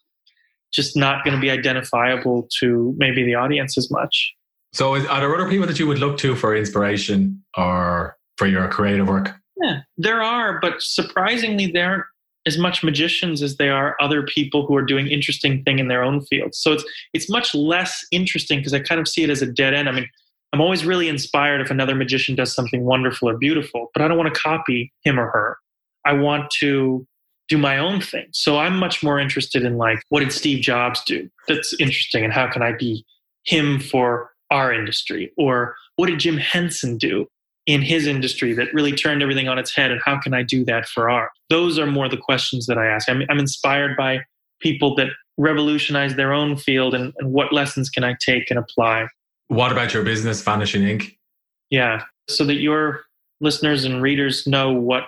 just 0.73 0.97
not 0.97 1.23
going 1.23 1.35
to 1.35 1.39
be 1.39 1.49
identifiable 1.49 2.49
to 2.59 2.93
maybe 2.97 3.23
the 3.23 3.35
audience 3.35 3.77
as 3.77 3.89
much. 3.89 4.33
So, 4.77 4.93
are 4.93 5.19
there 5.19 5.33
other 5.33 5.49
people 5.49 5.65
that 5.65 5.79
you 5.79 5.87
would 5.87 5.97
look 5.97 6.19
to 6.19 6.35
for 6.35 6.55
inspiration 6.55 7.43
or 7.57 8.15
for 8.37 8.45
your 8.45 8.67
creative 8.67 9.07
work? 9.07 9.33
Yeah, 9.59 9.79
there 9.97 10.21
are, 10.21 10.59
but 10.59 10.75
surprisingly, 10.83 11.71
there 11.71 11.89
aren't 11.89 12.03
as 12.45 12.59
much 12.59 12.83
magicians 12.83 13.41
as 13.41 13.57
there 13.57 13.73
are 13.73 13.97
other 13.99 14.21
people 14.21 14.67
who 14.67 14.75
are 14.75 14.85
doing 14.85 15.07
interesting 15.07 15.63
thing 15.63 15.79
in 15.79 15.87
their 15.87 16.03
own 16.03 16.21
fields. 16.21 16.59
So 16.59 16.73
it's 16.73 16.85
it's 17.15 17.27
much 17.27 17.55
less 17.55 18.05
interesting 18.11 18.59
because 18.59 18.71
I 18.71 18.79
kind 18.79 19.01
of 19.01 19.07
see 19.07 19.23
it 19.23 19.31
as 19.31 19.41
a 19.41 19.51
dead 19.51 19.73
end. 19.73 19.89
I 19.89 19.93
mean, 19.93 20.07
I'm 20.53 20.61
always 20.61 20.85
really 20.85 21.09
inspired 21.09 21.59
if 21.59 21.71
another 21.71 21.95
magician 21.95 22.35
does 22.35 22.53
something 22.53 22.85
wonderful 22.85 23.29
or 23.29 23.35
beautiful, 23.35 23.89
but 23.95 24.03
I 24.03 24.07
don't 24.07 24.17
want 24.19 24.31
to 24.31 24.39
copy 24.39 24.93
him 25.03 25.19
or 25.19 25.25
her. 25.25 25.57
I 26.05 26.13
want 26.13 26.51
to 26.59 27.07
do 27.47 27.57
my 27.57 27.79
own 27.79 27.99
thing. 27.99 28.27
So 28.31 28.59
I'm 28.59 28.77
much 28.77 29.01
more 29.01 29.19
interested 29.19 29.63
in 29.63 29.79
like 29.79 30.03
what 30.09 30.19
did 30.19 30.31
Steve 30.31 30.61
Jobs 30.61 31.03
do? 31.03 31.27
That's 31.47 31.73
interesting 31.79 32.23
and 32.23 32.31
how 32.31 32.47
can 32.47 32.61
I 32.61 32.73
be 32.73 33.03
him 33.43 33.79
for 33.79 34.29
our 34.51 34.73
industry? 34.73 35.31
Or 35.37 35.75
what 35.95 36.07
did 36.07 36.19
Jim 36.19 36.37
Henson 36.37 36.97
do 36.97 37.27
in 37.65 37.81
his 37.81 38.07
industry 38.07 38.53
that 38.53 38.73
really 38.73 38.93
turned 38.93 39.21
everything 39.21 39.47
on 39.47 39.59
its 39.59 39.75
head? 39.75 39.91
And 39.91 40.01
how 40.03 40.19
can 40.19 40.33
I 40.33 40.43
do 40.43 40.63
that 40.65 40.87
for 40.87 41.09
art? 41.09 41.31
Those 41.49 41.77
are 41.77 41.87
more 41.87 42.09
the 42.09 42.17
questions 42.17 42.65
that 42.67 42.77
I 42.77 42.87
ask. 42.87 43.09
I'm, 43.09 43.23
I'm 43.29 43.39
inspired 43.39 43.97
by 43.97 44.21
people 44.59 44.95
that 44.95 45.09
revolutionize 45.37 46.15
their 46.15 46.33
own 46.33 46.57
field 46.57 46.93
and, 46.93 47.13
and 47.19 47.31
what 47.31 47.53
lessons 47.53 47.89
can 47.89 48.03
I 48.03 48.15
take 48.19 48.49
and 48.49 48.57
apply. 48.57 49.07
What 49.49 49.71
about 49.71 49.93
your 49.93 50.03
business, 50.03 50.41
Vanishing 50.41 50.83
Ink? 50.83 51.17
Yeah, 51.69 52.03
so 52.27 52.43
that 52.45 52.55
your 52.55 53.01
listeners 53.39 53.85
and 53.85 54.01
readers 54.01 54.47
know 54.47 54.71
what 54.71 55.03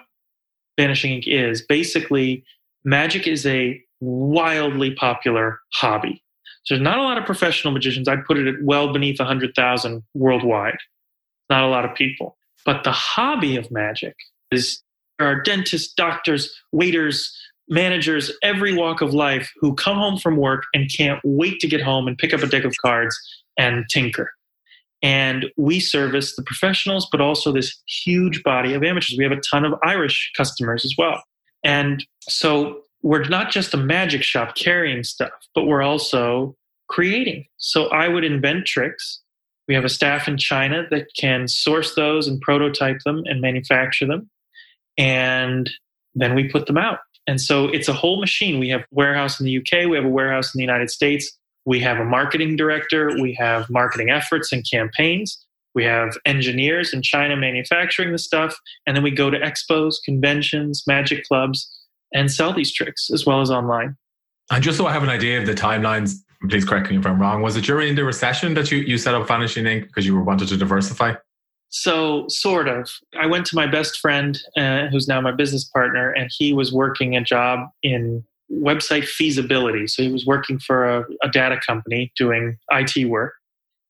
Vanishing 0.78 1.14
Ink 1.14 1.28
is. 1.28 1.62
Basically, 1.62 2.44
magic 2.84 3.28
is 3.28 3.46
a 3.46 3.82
wildly 4.00 4.94
popular 4.94 5.60
hobby. 5.74 6.24
So 6.70 6.76
there's 6.76 6.84
not 6.84 7.00
a 7.00 7.02
lot 7.02 7.18
of 7.18 7.26
professional 7.26 7.74
magicians. 7.74 8.08
I'd 8.08 8.26
put 8.26 8.38
it 8.38 8.48
at 8.48 8.62
well 8.62 8.94
beneath 8.94 9.18
100,000 9.18 10.04
worldwide. 10.14 10.78
Not 11.50 11.64
a 11.64 11.68
lot 11.68 11.84
of 11.84 11.96
people. 11.96 12.38
But 12.64 12.84
the 12.84 12.92
hobby 12.92 13.56
of 13.56 13.72
magic 13.72 14.16
is 14.52 14.80
there 15.18 15.28
are 15.28 15.42
dentists, 15.42 15.92
doctors, 15.92 16.56
waiters, 16.72 17.36
managers, 17.70 18.32
every 18.44 18.76
walk 18.76 19.02
of 19.02 19.16
life 19.16 19.52
who 19.60 19.74
come 19.74 19.98
home 19.98 20.20
from 20.20 20.38
work 20.38 20.66
and 20.76 20.92
can't 20.96 21.20
wait 21.24 21.60
to 21.62 21.68
get 21.68 21.82
home 21.82 22.08
and 22.08 22.20
pick 22.20 22.36
up 22.36 22.44
a 22.44 22.48
deck 22.48 22.66
of 22.66 22.76
cards 22.86 23.18
and 23.58 23.86
tinker. 23.90 24.30
And 25.02 25.48
we 25.58 25.80
service 25.80 26.36
the 26.36 26.44
professionals, 26.44 27.08
but 27.12 27.20
also 27.20 27.52
this 27.52 27.82
huge 27.88 28.44
body 28.44 28.76
of 28.76 28.84
amateurs. 28.84 29.16
We 29.18 29.24
have 29.24 29.34
a 29.34 29.42
ton 29.42 29.66
of 29.66 29.74
Irish 29.82 30.32
customers 30.38 30.86
as 30.86 30.94
well. 31.00 31.24
And 31.64 32.06
so 32.22 32.82
we're 33.02 33.24
not 33.24 33.50
just 33.50 33.74
a 33.74 33.78
magic 33.78 34.22
shop 34.22 34.56
carrying 34.56 35.04
stuff, 35.04 35.32
but 35.56 35.66
we're 35.66 35.82
also 35.82 36.56
creating. 36.90 37.46
So 37.58 37.88
I 37.88 38.08
would 38.08 38.24
invent 38.24 38.66
tricks. 38.66 39.22
We 39.68 39.76
have 39.76 39.86
a 39.86 39.90
staff 39.90 40.28
in 40.28 40.38
China 40.38 40.84
that 40.90 41.08
can 41.18 41.48
source 41.48 41.96
those 41.96 42.28
and 42.28 42.42
prototype 42.42 43.00
them 43.06 43.24
and 43.26 43.40
manufacture 43.40 44.08
them. 44.08 44.30
And 44.98 45.70
then 46.16 46.36
we 46.36 46.50
put 46.50 46.66
them 46.66 46.78
out. 46.78 47.00
And 47.28 47.40
so 47.40 47.66
it's 47.66 47.88
a 47.88 47.94
whole 47.94 48.20
machine. 48.20 48.60
We 48.60 48.70
have 48.70 48.84
warehouse 48.92 49.40
in 49.40 49.46
the 49.46 49.58
UK, 49.58 49.88
we 49.88 49.96
have 49.96 50.06
a 50.06 50.10
warehouse 50.10 50.54
in 50.54 50.58
the 50.58 50.64
United 50.64 50.90
States. 50.90 51.32
We 51.66 51.80
have 51.82 52.00
a 52.00 52.06
marketing 52.06 52.56
director, 52.56 53.12
we 53.22 53.34
have 53.34 53.70
marketing 53.70 54.10
efforts 54.10 54.52
and 54.52 54.66
campaigns. 54.70 55.46
We 55.76 55.84
have 55.84 56.18
engineers 56.26 56.94
in 56.94 57.04
China 57.04 57.36
manufacturing 57.38 58.12
the 58.12 58.18
stuff, 58.18 58.58
and 58.88 58.96
then 58.96 59.04
we 59.04 59.12
go 59.12 59.30
to 59.30 59.40
expos, 59.40 59.96
conventions, 60.04 60.84
magic 60.88 61.26
clubs, 61.26 61.70
and 62.12 62.32
sell 62.32 62.54
these 62.54 62.74
tricks 62.74 63.10
as 63.14 63.26
well 63.26 63.42
as 63.42 63.52
online. 63.52 63.96
And 64.52 64.64
just 64.64 64.78
so 64.78 64.88
I 64.88 64.94
have 64.94 65.04
an 65.04 65.10
idea 65.10 65.40
of 65.40 65.46
the 65.46 65.54
timelines, 65.54 66.16
please 66.48 66.66
correct 66.66 66.90
me 66.90 66.98
if 66.98 67.06
I'm 67.06 67.20
wrong. 67.20 67.42
Was 67.42 67.58
it 67.58 67.66
during 67.66 67.96
the 67.96 68.04
recession 68.04 68.54
that 68.54 68.72
you, 68.72 68.80
you 68.80 68.98
set 68.98 69.16
up 69.16 69.28
Vanishing 69.28 69.66
Ink 69.66 69.88
because 69.88 70.06
you 70.06 70.20
wanted 70.20 70.48
to 70.50 70.58
diversify? 70.58 71.16
So, 71.70 72.26
sort 72.30 72.68
of. 72.68 72.90
I 73.20 73.28
went 73.28 73.46
to 73.48 73.56
my 73.56 73.68
best 73.68 74.00
friend, 74.00 74.40
uh, 74.58 74.88
who's 74.88 75.08
now 75.08 75.22
my 75.22 75.32
business 75.32 75.64
partner, 75.64 76.12
and 76.12 76.32
he 76.36 76.52
was 76.52 76.74
working 76.74 77.16
a 77.16 77.22
job 77.22 77.70
in 77.84 78.24
website 78.52 79.06
feasibility. 79.06 79.86
So, 79.86 80.02
he 80.02 80.12
was 80.12 80.26
working 80.26 80.58
for 80.58 80.86
a, 80.86 81.06
a 81.22 81.30
data 81.30 81.60
company 81.66 82.12
doing 82.18 82.58
IT 82.72 83.08
work, 83.08 83.34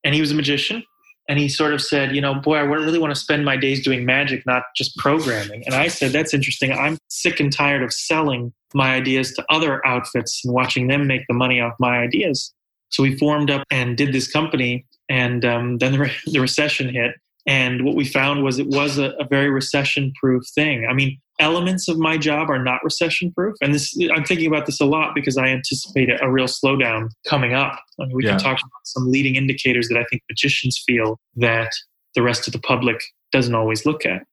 and 0.03 0.13
he 0.13 0.19
was 0.19 0.31
a 0.31 0.35
magician 0.35 0.83
and 1.29 1.37
he 1.37 1.47
sort 1.47 1.75
of 1.75 1.81
said, 1.81 2.15
you 2.15 2.21
know, 2.21 2.33
boy, 2.33 2.55
I 2.55 2.61
really 2.61 2.97
want 2.97 3.13
to 3.13 3.19
spend 3.19 3.45
my 3.45 3.55
days 3.55 3.83
doing 3.83 4.03
magic, 4.03 4.43
not 4.47 4.63
just 4.75 4.97
programming. 4.97 5.63
And 5.67 5.75
I 5.75 5.87
said, 5.87 6.11
that's 6.11 6.33
interesting. 6.33 6.73
I'm 6.73 6.97
sick 7.09 7.39
and 7.39 7.53
tired 7.53 7.83
of 7.83 7.93
selling 7.93 8.51
my 8.73 8.95
ideas 8.95 9.31
to 9.33 9.45
other 9.47 9.85
outfits 9.85 10.41
and 10.43 10.55
watching 10.55 10.87
them 10.87 11.05
make 11.05 11.21
the 11.27 11.35
money 11.35 11.61
off 11.61 11.73
my 11.79 11.99
ideas. 11.99 12.51
So 12.89 13.03
we 13.03 13.15
formed 13.15 13.51
up 13.51 13.63
and 13.69 13.95
did 13.95 14.11
this 14.11 14.27
company, 14.29 14.87
and 15.07 15.45
um, 15.45 15.77
then 15.77 15.91
the, 15.91 15.99
re- 15.99 16.15
the 16.25 16.39
recession 16.39 16.91
hit. 16.91 17.11
And 17.45 17.85
what 17.85 17.95
we 17.95 18.05
found 18.05 18.43
was 18.43 18.57
it 18.57 18.67
was 18.67 18.97
a, 18.97 19.11
a 19.19 19.23
very 19.23 19.51
recession 19.51 20.11
proof 20.19 20.43
thing. 20.55 20.87
I 20.89 20.93
mean, 20.93 21.19
elements 21.39 21.87
of 21.87 21.97
my 21.97 22.17
job 22.17 22.49
are 22.49 22.61
not 22.61 22.83
recession 22.83 23.31
proof. 23.31 23.55
And 23.61 23.73
this, 23.73 23.97
I'm 24.13 24.25
thinking 24.25 24.47
about 24.47 24.65
this 24.65 24.79
a 24.79 24.85
lot 24.85 25.15
because 25.15 25.37
I 25.37 25.47
anticipate 25.47 26.09
a, 26.09 26.23
a 26.23 26.29
real 26.29 26.45
slowdown 26.45 27.09
coming 27.27 27.53
up. 27.53 27.79
I 27.99 28.05
mean, 28.05 28.15
we 28.15 28.25
yeah. 28.25 28.31
can 28.31 28.39
talk 28.39 28.59
about 28.59 28.85
some 28.85 29.09
leading 29.09 29.35
indicators 29.35 29.87
that 29.87 29.97
I 29.97 30.03
think 30.09 30.21
magicians 30.29 30.81
feel 30.85 31.19
that 31.37 31.71
the 32.15 32.21
rest 32.21 32.47
of 32.47 32.53
the 32.53 32.59
public 32.59 33.01
doesn't 33.31 33.55
always 33.55 33.85
look 33.85 34.05
at. 34.05 34.23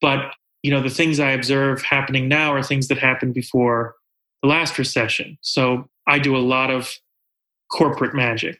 But, 0.00 0.32
you 0.62 0.70
know, 0.70 0.82
the 0.82 0.90
things 0.90 1.20
I 1.20 1.32
observe 1.32 1.82
happening 1.82 2.28
now 2.28 2.54
are 2.54 2.62
things 2.62 2.88
that 2.88 2.98
happened 2.98 3.34
before 3.34 3.94
the 4.42 4.48
last 4.48 4.78
recession. 4.78 5.36
So 5.42 5.88
I 6.06 6.18
do 6.18 6.36
a 6.36 6.38
lot 6.38 6.70
of 6.70 6.92
corporate 7.70 8.14
magic. 8.14 8.58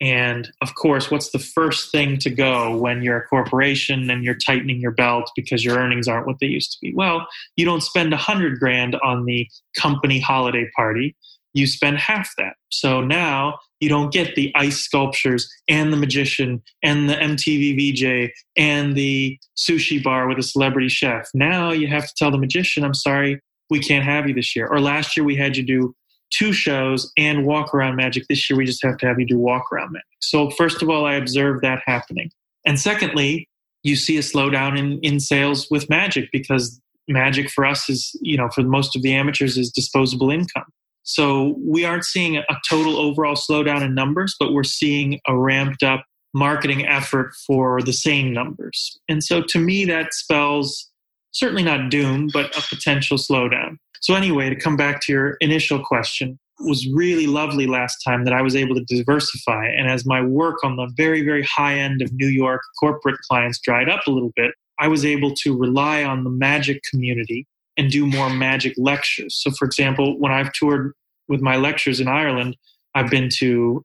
And 0.00 0.48
of 0.62 0.74
course, 0.76 1.10
what's 1.10 1.30
the 1.30 1.38
first 1.38 1.90
thing 1.90 2.18
to 2.18 2.30
go 2.30 2.76
when 2.76 3.02
you're 3.02 3.18
a 3.18 3.26
corporation 3.26 4.08
and 4.10 4.22
you're 4.22 4.36
tightening 4.36 4.80
your 4.80 4.92
belt 4.92 5.30
because 5.34 5.64
your 5.64 5.76
earnings 5.76 6.06
aren't 6.06 6.26
what 6.26 6.36
they 6.40 6.46
used 6.46 6.72
to 6.72 6.78
be? 6.80 6.94
Well, 6.94 7.26
you 7.56 7.64
don't 7.64 7.82
spend 7.82 8.12
a 8.12 8.16
hundred 8.16 8.60
grand 8.60 8.96
on 9.04 9.24
the 9.24 9.48
company 9.76 10.20
holiday 10.20 10.70
party. 10.76 11.16
You 11.52 11.66
spend 11.66 11.98
half 11.98 12.30
that. 12.38 12.54
So 12.70 13.00
now 13.00 13.58
you 13.80 13.88
don't 13.88 14.12
get 14.12 14.36
the 14.36 14.52
ice 14.54 14.78
sculptures 14.78 15.48
and 15.68 15.92
the 15.92 15.96
magician 15.96 16.62
and 16.82 17.08
the 17.08 17.14
MTV 17.14 17.76
VJ 17.76 18.32
and 18.56 18.94
the 18.94 19.38
sushi 19.56 20.02
bar 20.02 20.28
with 20.28 20.38
a 20.38 20.42
celebrity 20.42 20.88
chef. 20.88 21.28
Now 21.34 21.72
you 21.72 21.88
have 21.88 22.06
to 22.06 22.12
tell 22.16 22.30
the 22.30 22.38
magician, 22.38 22.84
I'm 22.84 22.94
sorry, 22.94 23.40
we 23.70 23.80
can't 23.80 24.04
have 24.04 24.28
you 24.28 24.34
this 24.34 24.54
year. 24.54 24.66
Or 24.66 24.80
last 24.80 25.16
year 25.16 25.24
we 25.24 25.36
had 25.36 25.56
you 25.56 25.64
do 25.64 25.94
two 26.30 26.52
shows 26.52 27.12
and 27.16 27.46
walk 27.46 27.74
around 27.74 27.96
magic. 27.96 28.24
This 28.28 28.48
year, 28.48 28.56
we 28.56 28.64
just 28.64 28.82
have 28.84 28.96
to 28.98 29.06
have 29.06 29.18
you 29.18 29.26
do 29.26 29.38
walk 29.38 29.72
around 29.72 29.92
magic. 29.92 30.06
So, 30.20 30.50
first 30.50 30.82
of 30.82 30.90
all, 30.90 31.04
I 31.04 31.14
observed 31.14 31.62
that 31.62 31.82
happening. 31.86 32.30
And 32.66 32.78
secondly, 32.78 33.48
you 33.82 33.96
see 33.96 34.16
a 34.16 34.20
slowdown 34.20 34.78
in, 34.78 34.98
in 35.00 35.20
sales 35.20 35.68
with 35.70 35.88
magic 35.88 36.28
because 36.32 36.80
magic 37.06 37.50
for 37.50 37.64
us 37.64 37.88
is, 37.88 38.14
you 38.20 38.36
know, 38.36 38.48
for 38.50 38.62
most 38.62 38.94
of 38.94 39.02
the 39.02 39.14
amateurs 39.14 39.56
is 39.56 39.70
disposable 39.70 40.30
income. 40.30 40.66
So 41.04 41.56
we 41.64 41.86
aren't 41.86 42.04
seeing 42.04 42.36
a 42.36 42.44
total 42.68 42.98
overall 42.98 43.34
slowdown 43.34 43.82
in 43.82 43.94
numbers, 43.94 44.36
but 44.38 44.52
we're 44.52 44.64
seeing 44.64 45.20
a 45.26 45.36
ramped 45.36 45.82
up 45.82 46.04
marketing 46.34 46.86
effort 46.86 47.32
for 47.46 47.80
the 47.80 47.94
same 47.94 48.32
numbers. 48.32 48.98
And 49.08 49.24
so 49.24 49.42
to 49.42 49.58
me, 49.58 49.86
that 49.86 50.12
spells 50.12 50.90
certainly 51.30 51.62
not 51.62 51.90
doom, 51.90 52.28
but 52.32 52.54
a 52.56 52.62
potential 52.68 53.16
slowdown. 53.16 53.78
So, 54.00 54.14
anyway, 54.14 54.50
to 54.50 54.56
come 54.56 54.76
back 54.76 55.00
to 55.02 55.12
your 55.12 55.36
initial 55.40 55.82
question, 55.84 56.38
was 56.60 56.88
really 56.92 57.26
lovely 57.26 57.66
last 57.66 57.98
time 58.04 58.24
that 58.24 58.32
I 58.34 58.42
was 58.42 58.56
able 58.56 58.74
to 58.74 58.84
diversify. 58.84 59.66
And 59.66 59.88
as 59.88 60.04
my 60.04 60.20
work 60.20 60.64
on 60.64 60.76
the 60.76 60.90
very, 60.96 61.24
very 61.24 61.44
high 61.44 61.78
end 61.78 62.02
of 62.02 62.12
New 62.12 62.26
York 62.26 62.62
corporate 62.80 63.18
clients 63.28 63.60
dried 63.60 63.88
up 63.88 64.06
a 64.06 64.10
little 64.10 64.32
bit, 64.34 64.52
I 64.80 64.88
was 64.88 65.04
able 65.04 65.34
to 65.42 65.56
rely 65.56 66.02
on 66.02 66.24
the 66.24 66.30
magic 66.30 66.82
community 66.90 67.46
and 67.76 67.90
do 67.90 68.06
more 68.06 68.28
magic 68.28 68.74
lectures. 68.76 69.36
So, 69.40 69.50
for 69.52 69.64
example, 69.64 70.18
when 70.18 70.32
I've 70.32 70.52
toured 70.52 70.92
with 71.28 71.40
my 71.40 71.56
lectures 71.56 72.00
in 72.00 72.08
Ireland, 72.08 72.56
I've 72.94 73.10
been 73.10 73.28
to 73.38 73.84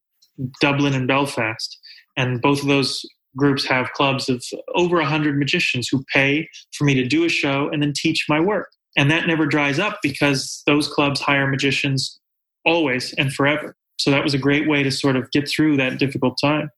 Dublin 0.62 0.94
and 0.94 1.08
Belfast. 1.08 1.78
And 2.18 2.42
both 2.42 2.62
of 2.62 2.68
those 2.68 3.06
groups 3.36 3.66
have 3.66 3.92
clubs 3.94 4.30
of 4.30 4.44
over 4.76 4.98
100 4.98 5.38
magicians 5.38 5.88
who 5.88 6.04
pay 6.14 6.48
for 6.74 6.86
me 6.86 6.94
to 6.96 7.08
do 7.08 7.24
a 7.24 7.30
show 7.30 7.70
and 7.70 7.82
then 7.82 7.94
teach 7.96 8.26
my 8.30 8.40
work. 8.40 8.70
And 8.96 9.10
that 9.12 9.28
never 9.28 9.46
dries 9.46 9.80
up 9.80 10.00
because 10.02 10.62
those 10.66 10.88
clubs 10.88 11.20
hire 11.20 11.48
magicians 11.48 12.20
always 12.66 13.14
and 13.14 13.34
forever. 13.34 13.76
So 13.98 14.12
that 14.12 14.24
was 14.24 14.34
a 14.34 14.38
great 14.38 14.68
way 14.68 14.84
to 14.84 14.92
sort 14.92 15.16
of 15.16 15.32
get 15.32 15.50
through 15.50 15.78
that 15.78 15.98
difficult 15.98 16.38
time. 16.42 16.70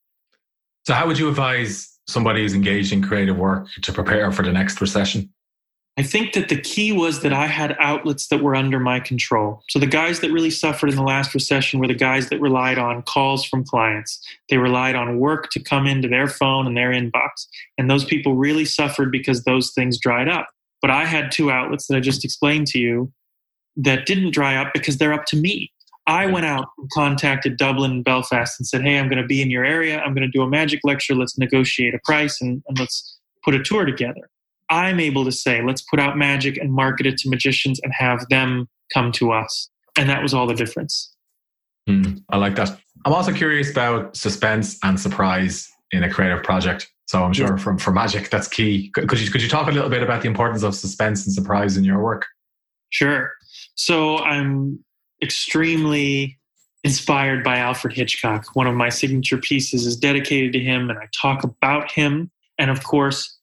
So, 0.86 0.94
how 0.94 1.08
would 1.08 1.18
you 1.18 1.28
advise 1.28 1.98
somebody 2.08 2.42
who's 2.42 2.54
engaged 2.54 2.94
in 2.94 3.02
creative 3.02 3.38
work 3.38 3.68
to 3.82 3.92
prepare 3.92 4.32
for 4.32 4.44
the 4.44 4.52
next 4.52 4.80
recession? 4.80 5.34
I 5.98 6.04
think 6.04 6.34
that 6.34 6.50
the 6.50 6.60
key 6.60 6.92
was 6.92 7.22
that 7.22 7.32
I 7.32 7.48
had 7.48 7.78
outlets 7.80 8.28
that 8.28 8.44
were 8.44 8.54
under 8.54 8.82
my 8.82 9.00
control. 9.00 9.64
So 9.70 9.80
the 9.80 9.88
guys 9.88 10.20
that 10.20 10.32
really 10.32 10.50
suffered 10.50 10.90
in 10.90 10.98
the 10.98 11.04
last 11.04 11.34
recession 11.34 11.80
were 11.80 11.88
the 11.88 11.94
guys 11.94 12.28
that 12.30 12.42
relied 12.42 12.78
on 12.78 13.02
calls 13.04 13.46
from 13.46 13.64
clients. 13.64 14.20
They 14.50 14.58
relied 14.58 14.96
on 14.96 15.20
work 15.20 15.52
to 15.52 15.64
come 15.64 15.88
into 15.88 16.10
their 16.10 16.28
phone 16.28 16.68
and 16.68 16.76
their 16.76 16.92
inbox. 16.92 17.48
And 17.78 17.90
those 17.90 18.04
people 18.04 18.36
really 18.36 18.66
suffered 18.66 19.10
because 19.10 19.46
those 19.46 19.72
things 19.72 19.98
dried 19.98 20.28
up. 20.28 20.50
But 20.86 20.92
I 20.92 21.06
had 21.06 21.32
two 21.32 21.50
outlets 21.50 21.88
that 21.88 21.98
I 21.98 22.00
just 22.00 22.24
explained 22.24 22.68
to 22.68 22.78
you 22.78 23.12
that 23.76 24.06
didn't 24.06 24.36
dry 24.36 24.56
up 24.56 24.72
because 24.72 25.00
they're 25.00 25.14
up 25.14 25.26
to 25.30 25.36
me. 25.36 25.72
I 26.06 26.28
went 26.28 26.46
out 26.46 26.68
and 26.78 26.88
contacted 26.94 27.58
Dublin 27.58 27.90
and 27.90 28.04
Belfast 28.04 28.60
and 28.60 28.68
said, 28.68 28.84
Hey, 28.84 29.00
I'm 29.00 29.10
going 29.10 29.20
to 29.20 29.28
be 29.28 29.42
in 29.42 29.50
your 29.50 29.66
area. 29.66 29.98
I'm 29.98 30.14
going 30.14 30.30
to 30.30 30.32
do 30.32 30.44
a 30.44 30.48
magic 30.48 30.82
lecture. 30.84 31.16
Let's 31.16 31.40
negotiate 31.40 31.96
a 31.96 32.00
price 32.06 32.40
and, 32.40 32.62
and 32.68 32.78
let's 32.78 33.18
put 33.44 33.56
a 33.56 33.64
tour 33.64 33.86
together. 33.86 34.30
I'm 34.70 35.00
able 35.00 35.26
to 35.26 35.32
say, 35.32 35.64
let's 35.64 35.82
put 35.82 36.00
out 36.00 36.20
magic 36.20 36.56
and 36.58 36.72
market 36.72 37.08
it 37.08 37.18
to 37.18 37.30
magicians 37.32 37.80
and 37.82 37.92
have 37.92 38.30
them 38.30 38.70
come 38.94 39.12
to 39.14 39.32
us. 39.32 39.72
And 39.98 40.08
that 40.08 40.22
was 40.22 40.36
all 40.36 40.46
the 40.46 40.54
difference. 40.54 41.12
Mm, 41.90 42.22
I 42.30 42.38
like 42.38 42.58
that. 42.58 42.80
I'm 43.06 43.14
also 43.14 43.34
curious 43.34 43.72
about 43.72 44.16
suspense 44.16 44.78
and 44.84 45.00
surprise 45.00 45.68
in 45.90 46.04
a 46.04 46.12
creative 46.12 46.44
project. 46.44 46.92
So 47.06 47.24
I'm 47.24 47.34
sure 47.34 47.50
yeah. 47.50 47.58
from 47.58 47.78
for 47.78 47.92
magic 47.92 48.30
that's 48.30 48.48
key. 48.48 48.90
Could 48.90 49.20
you 49.20 49.30
could 49.30 49.42
you 49.42 49.50
talk 49.50 49.68
a 49.68 49.72
little 49.72 49.90
bit 49.90 50.02
about 50.02 50.22
the 50.22 50.28
importance 50.28 50.64
of 50.64 50.76
suspense 50.76 51.26
and 51.26 51.34
surprise 51.34 51.78
in 51.78 51.84
your 51.84 52.02
work? 52.02 52.26
Sure. 52.90 53.32
So 53.76 54.20
I'm 54.20 54.84
extremely 55.22 56.40
inspired 56.84 57.44
by 57.44 57.58
Alfred 57.58 57.94
Hitchcock. 57.94 58.56
One 58.56 58.68
of 58.68 58.76
my 58.76 58.90
signature 58.90 59.38
pieces 59.38 59.86
is 59.86 59.96
dedicated 59.96 60.54
to 60.54 60.60
him, 60.60 60.90
and 60.90 61.00
I 61.00 61.08
talk 61.20 61.44
about 61.44 61.92
him. 61.92 62.32
And 62.58 62.72
of 62.72 62.84
course, 62.84 63.38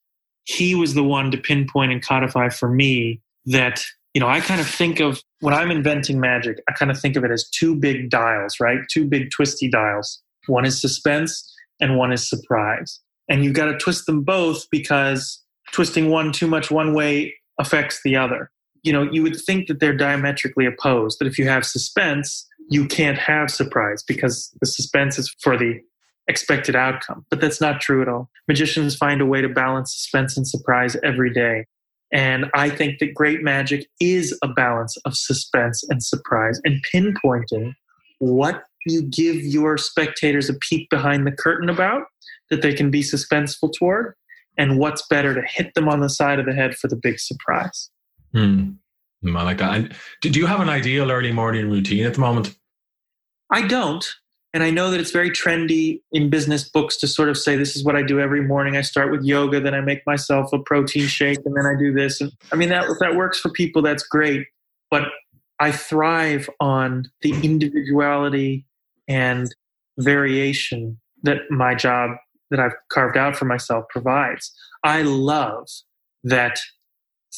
he 0.45 0.75
was 0.75 0.95
the 0.95 1.03
one 1.05 1.31
to 1.31 1.39
pinpoint 1.39 1.93
and 1.93 2.05
codify 2.05 2.49
for 2.49 2.69
me 2.69 3.21
that 3.47 3.85
you 4.15 4.21
know 4.21 4.29
i 4.29 4.41
kind 4.41 4.61
of 4.61 4.69
think 4.69 5.01
of 5.01 5.21
when 5.41 5.55
i'm 5.55 5.71
inventing 5.71 6.21
magic 6.21 6.59
i 6.69 6.73
kind 6.73 6.91
of 6.91 7.01
think 7.01 7.17
of 7.17 7.25
it 7.25 7.31
as 7.31 7.49
two 7.49 7.75
big 7.75 8.11
dials 8.11 8.61
right 8.61 8.81
two 8.91 9.07
big 9.07 9.31
twisty 9.31 9.69
dials 9.69 10.23
one 10.47 10.65
is 10.65 10.81
suspense 10.81 11.53
and 11.81 11.97
one 11.97 12.13
is 12.13 12.29
surprise 12.29 13.01
and 13.33 13.45
you've 13.45 13.55
got 13.55 13.67
to 13.67 13.79
twist 13.79 14.07
them 14.07 14.23
both 14.23 14.69
because 14.71 15.43
twisting 15.73 16.11
one 16.11 16.31
too 16.31 16.47
much 16.47 16.71
one 16.71 16.95
way 16.95 17.35
affects 17.59 18.01
the 18.05 18.15
other 18.15 18.51
you 18.83 18.93
know 18.93 19.03
you 19.11 19.23
would 19.23 19.37
think 19.37 19.67
that 19.67 19.81
they're 19.81 19.97
diametrically 19.97 20.67
opposed 20.67 21.19
that 21.19 21.27
if 21.27 21.39
you 21.39 21.49
have 21.49 21.65
suspense 21.65 22.47
you 22.69 22.87
can't 22.87 23.19
have 23.19 23.51
surprise 23.51 24.03
because 24.03 24.55
the 24.61 24.67
suspense 24.67 25.19
is 25.19 25.35
for 25.41 25.57
the 25.57 25.81
expected 26.29 26.77
outcome. 26.77 27.27
But 27.31 27.41
that's 27.41 27.61
not 27.61 27.81
true 27.81 28.03
at 28.03 28.09
all. 28.09 28.31
Magicians 28.49 28.97
find 28.97 29.21
a 29.21 29.27
way 29.27 29.41
to 29.41 29.49
balance 29.49 29.95
suspense 29.95 30.37
and 30.37 30.47
surprise 30.47 30.97
every 31.03 31.33
day. 31.33 31.67
And 32.13 32.51
I 32.55 32.69
think 32.69 32.99
that 32.99 33.15
great 33.15 33.43
magic 33.43 33.87
is 34.01 34.39
a 34.43 34.49
balance 34.49 34.97
of 35.05 35.17
suspense 35.17 35.83
and 35.89 36.03
surprise 36.03 36.61
and 36.65 36.85
pinpointing 36.93 37.73
what 38.19 38.65
you 38.87 39.03
give 39.03 39.37
your 39.37 39.79
spectators 39.79 40.49
a 40.49 40.55
peek 40.55 40.91
behind 40.91 41.27
the 41.27 41.33
curtain 41.33 41.69
about 41.69 42.03
that 42.53 42.63
they 42.63 42.75
can 42.75 42.91
be 42.91 43.01
suspenseful 43.01 43.73
toward 43.73 44.15
and 44.59 44.79
what's 44.79 45.07
better 45.09 45.35
to 45.35 45.43
hit 45.49 45.75
them 45.75 45.89
on 45.89 46.01
the 46.01 46.11
side 46.11 46.39
of 46.39 46.47
the 46.47 46.53
head 46.53 46.77
for 46.77 46.87
the 46.87 46.97
big 46.97 47.19
surprise. 47.19 47.91
Hmm. 48.33 48.73
I 49.27 49.43
like 49.43 49.59
that. 49.59 49.75
And 49.75 49.95
do 50.21 50.39
you 50.39 50.47
have 50.47 50.61
an 50.61 50.69
ideal 50.69 51.11
early 51.11 51.33
morning 51.33 51.71
routine 51.71 52.05
at 52.05 52.15
the 52.15 52.21
moment? 52.21 52.55
I 53.51 53.67
don't. 53.67 54.07
And 54.55 54.63
I 54.63 54.71
know 54.71 54.91
that 54.91 55.01
it's 55.01 55.13
very 55.13 55.31
trendy 55.31 56.03
in 56.13 56.29
business 56.29 56.69
books 56.69 56.99
to 56.99 57.09
sort 57.09 57.31
of 57.31 57.39
say, 57.39 57.57
this 57.57 57.75
is 57.75 57.85
what 57.85 57.97
I 57.97 58.03
do 58.03 58.21
every 58.21 58.43
morning. 58.43 58.77
I 58.77 58.83
start 58.83 59.11
with 59.11 59.25
yoga, 59.25 59.61
then 59.61 59.75
I 59.75 59.81
make 59.81 60.07
myself 60.07 60.53
a 60.53 60.59
protein 60.59 61.07
shake, 61.07 61.39
and 61.47 61.57
then 61.57 61.65
I 61.65 61.75
do 61.79 61.93
this. 61.93 62.21
And 62.21 62.33
I 62.53 62.57
mean, 62.57 62.69
that, 62.69 62.85
that 63.01 63.17
works 63.17 63.41
for 63.41 63.49
people, 63.49 63.81
that's 63.81 64.03
great. 64.03 64.47
But 64.91 65.05
I 65.59 65.73
thrive 65.73 66.51
on 66.61 67.11
the 67.23 67.33
individuality 67.43 68.67
and 69.09 69.49
variation 69.99 71.01
that 71.23 71.51
my 71.51 71.75
job 71.75 72.11
that 72.53 72.61
I've 72.61 72.77
carved 72.91 73.17
out 73.17 73.35
for 73.35 73.47
myself 73.47 73.87
provides. 73.91 74.53
I 74.85 75.03
love 75.03 75.67
that 76.23 76.61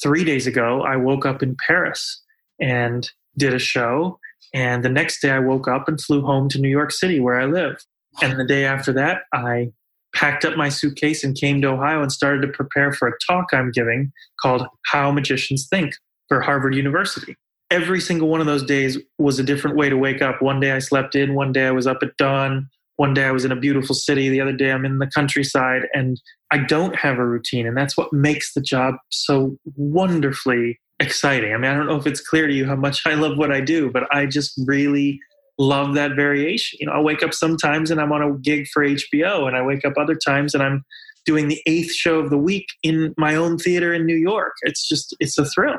three 0.02 0.24
days 0.24 0.46
ago, 0.46 0.82
I 0.82 0.96
woke 0.96 1.24
up 1.24 1.42
in 1.42 1.56
Paris 1.66 2.22
and 2.60 3.08
did 3.38 3.54
a 3.54 3.58
show. 3.58 4.18
And 4.52 4.84
the 4.84 4.90
next 4.90 5.20
day, 5.20 5.30
I 5.30 5.38
woke 5.38 5.66
up 5.66 5.88
and 5.88 6.00
flew 6.00 6.22
home 6.22 6.48
to 6.50 6.60
New 6.60 6.68
York 6.68 6.92
City, 6.92 7.20
where 7.20 7.40
I 7.40 7.46
live. 7.46 7.82
And 8.20 8.38
the 8.38 8.44
day 8.44 8.64
after 8.64 8.92
that, 8.92 9.22
I 9.32 9.72
packed 10.14 10.44
up 10.44 10.56
my 10.56 10.68
suitcase 10.68 11.24
and 11.24 11.36
came 11.36 11.60
to 11.60 11.68
Ohio 11.68 12.02
and 12.02 12.12
started 12.12 12.42
to 12.42 12.48
prepare 12.48 12.92
for 12.92 13.08
a 13.08 13.12
talk 13.26 13.46
I'm 13.52 13.70
giving 13.72 14.12
called 14.40 14.66
How 14.86 15.10
Magicians 15.10 15.66
Think 15.68 15.94
for 16.28 16.40
Harvard 16.40 16.74
University. 16.74 17.36
Every 17.70 18.00
single 18.00 18.28
one 18.28 18.40
of 18.40 18.46
those 18.46 18.62
days 18.62 18.98
was 19.18 19.38
a 19.38 19.42
different 19.42 19.76
way 19.76 19.88
to 19.88 19.96
wake 19.96 20.22
up. 20.22 20.40
One 20.40 20.60
day 20.60 20.72
I 20.72 20.78
slept 20.78 21.16
in, 21.16 21.34
one 21.34 21.52
day 21.52 21.66
I 21.66 21.72
was 21.72 21.88
up 21.88 21.98
at 22.02 22.16
dawn, 22.16 22.68
one 22.96 23.14
day 23.14 23.24
I 23.24 23.32
was 23.32 23.44
in 23.44 23.52
a 23.52 23.56
beautiful 23.56 23.94
city, 23.94 24.28
the 24.28 24.40
other 24.40 24.52
day 24.52 24.70
I'm 24.70 24.84
in 24.84 24.98
the 24.98 25.06
countryside, 25.06 25.82
and 25.92 26.20
I 26.50 26.58
don't 26.58 26.94
have 26.96 27.18
a 27.18 27.26
routine. 27.26 27.66
And 27.66 27.76
that's 27.76 27.96
what 27.96 28.12
makes 28.12 28.54
the 28.54 28.60
job 28.60 28.94
so 29.10 29.56
wonderfully 29.76 30.78
exciting. 31.00 31.52
I 31.52 31.56
mean, 31.56 31.70
I 31.70 31.74
don't 31.74 31.86
know 31.86 31.96
if 31.96 32.06
it's 32.06 32.20
clear 32.20 32.46
to 32.46 32.54
you 32.54 32.66
how 32.66 32.76
much 32.76 33.02
I 33.06 33.14
love 33.14 33.36
what 33.36 33.52
I 33.52 33.60
do, 33.60 33.90
but 33.90 34.04
I 34.14 34.26
just 34.26 34.58
really 34.66 35.20
love 35.58 35.94
that 35.94 36.14
variation. 36.14 36.78
You 36.80 36.86
know, 36.86 36.92
I 36.92 37.00
wake 37.00 37.22
up 37.22 37.34
sometimes 37.34 37.90
and 37.90 38.00
I'm 38.00 38.12
on 38.12 38.22
a 38.22 38.38
gig 38.38 38.66
for 38.72 38.84
HBO, 38.84 39.46
and 39.46 39.56
I 39.56 39.62
wake 39.62 39.84
up 39.84 39.94
other 39.98 40.16
times 40.16 40.54
and 40.54 40.62
I'm 40.62 40.84
doing 41.26 41.48
the 41.48 41.60
eighth 41.66 41.92
show 41.92 42.18
of 42.18 42.30
the 42.30 42.38
week 42.38 42.66
in 42.82 43.14
my 43.16 43.34
own 43.34 43.56
theater 43.56 43.94
in 43.94 44.04
New 44.04 44.16
York. 44.16 44.52
It's 44.62 44.86
just, 44.86 45.16
it's 45.20 45.38
a 45.38 45.46
thrill. 45.46 45.78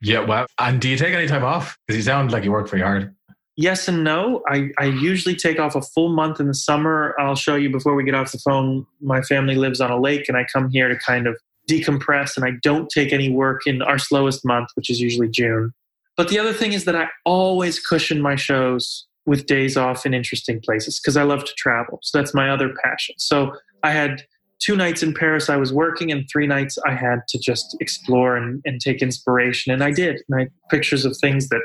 Yeah, 0.00 0.20
well, 0.20 0.46
and 0.58 0.80
do 0.80 0.88
you 0.88 0.96
take 0.96 1.12
any 1.12 1.26
time 1.26 1.44
off? 1.44 1.76
Because 1.86 1.98
you 1.98 2.02
sound 2.04 2.32
like 2.32 2.44
you 2.44 2.52
work 2.52 2.68
pretty 2.68 2.84
hard 2.84 3.14
yes 3.58 3.88
and 3.88 4.02
no. 4.02 4.42
I, 4.48 4.70
I 4.78 4.86
usually 4.86 5.34
take 5.34 5.58
off 5.58 5.74
a 5.74 5.82
full 5.82 6.08
month 6.08 6.40
in 6.40 6.46
the 6.46 6.54
summer. 6.54 7.14
I'll 7.18 7.34
show 7.34 7.56
you 7.56 7.68
before 7.68 7.94
we 7.94 8.04
get 8.04 8.14
off 8.14 8.32
the 8.32 8.38
phone. 8.38 8.86
My 9.02 9.20
family 9.20 9.56
lives 9.56 9.82
on 9.82 9.90
a 9.90 10.00
lake, 10.00 10.28
and 10.28 10.38
I 10.38 10.46
come 10.50 10.70
here 10.70 10.88
to 10.88 10.96
kind 10.96 11.26
of 11.26 11.36
decompress, 11.68 12.36
and 12.36 12.46
I 12.46 12.52
don't 12.62 12.88
take 12.88 13.12
any 13.12 13.28
work 13.28 13.66
in 13.66 13.82
our 13.82 13.98
slowest 13.98 14.46
month, 14.46 14.70
which 14.74 14.88
is 14.88 15.00
usually 15.00 15.28
June. 15.28 15.74
But 16.16 16.28
the 16.28 16.38
other 16.38 16.54
thing 16.54 16.72
is 16.72 16.84
that 16.86 16.96
I 16.96 17.08
always 17.26 17.78
cushion 17.78 18.22
my 18.22 18.36
shows 18.36 19.06
with 19.26 19.44
days 19.44 19.76
off 19.76 20.06
in 20.06 20.14
interesting 20.14 20.60
places 20.60 20.98
because 20.98 21.16
I 21.16 21.24
love 21.24 21.44
to 21.44 21.52
travel. 21.58 21.98
So 22.02 22.16
that's 22.16 22.32
my 22.32 22.48
other 22.48 22.72
passion. 22.82 23.16
So 23.18 23.52
I 23.82 23.90
had 23.90 24.22
two 24.60 24.76
nights 24.76 25.02
in 25.02 25.14
Paris 25.14 25.48
I 25.48 25.56
was 25.56 25.72
working, 25.72 26.10
and 26.10 26.28
three 26.30 26.46
nights 26.46 26.78
I 26.86 26.94
had 26.94 27.20
to 27.28 27.38
just 27.38 27.76
explore 27.80 28.36
and, 28.36 28.60
and 28.64 28.80
take 28.80 29.02
inspiration. 29.02 29.72
And 29.72 29.82
I 29.82 29.92
did. 29.92 30.22
And 30.28 30.40
I 30.40 30.48
pictures 30.70 31.04
of 31.04 31.16
things 31.16 31.48
that 31.48 31.62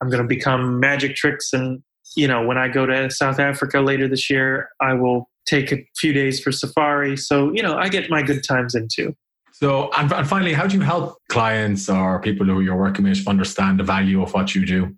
I'm 0.00 0.08
going 0.08 0.22
to 0.22 0.28
become 0.28 0.80
magic 0.80 1.16
tricks. 1.16 1.52
And, 1.52 1.82
you 2.16 2.26
know, 2.26 2.46
when 2.46 2.58
I 2.58 2.68
go 2.68 2.86
to 2.86 3.10
South 3.10 3.38
Africa 3.38 3.80
later 3.80 4.08
this 4.08 4.30
year, 4.30 4.70
I 4.80 4.94
will 4.94 5.28
take 5.46 5.72
a 5.72 5.84
few 5.96 6.12
days 6.12 6.40
for 6.40 6.52
safari. 6.52 7.16
So, 7.16 7.52
you 7.52 7.62
know, 7.62 7.76
I 7.76 7.88
get 7.88 8.10
my 8.10 8.22
good 8.22 8.42
times 8.46 8.74
into. 8.74 9.14
So, 9.52 9.90
and, 9.96 10.10
and 10.12 10.26
finally, 10.26 10.54
how 10.54 10.66
do 10.66 10.76
you 10.76 10.82
help 10.82 11.18
clients 11.28 11.90
or 11.90 12.20
people 12.20 12.46
who 12.46 12.60
you're 12.60 12.76
working 12.76 13.04
with 13.04 13.26
understand 13.28 13.78
the 13.78 13.84
value 13.84 14.22
of 14.22 14.32
what 14.32 14.54
you 14.54 14.64
do? 14.64 14.96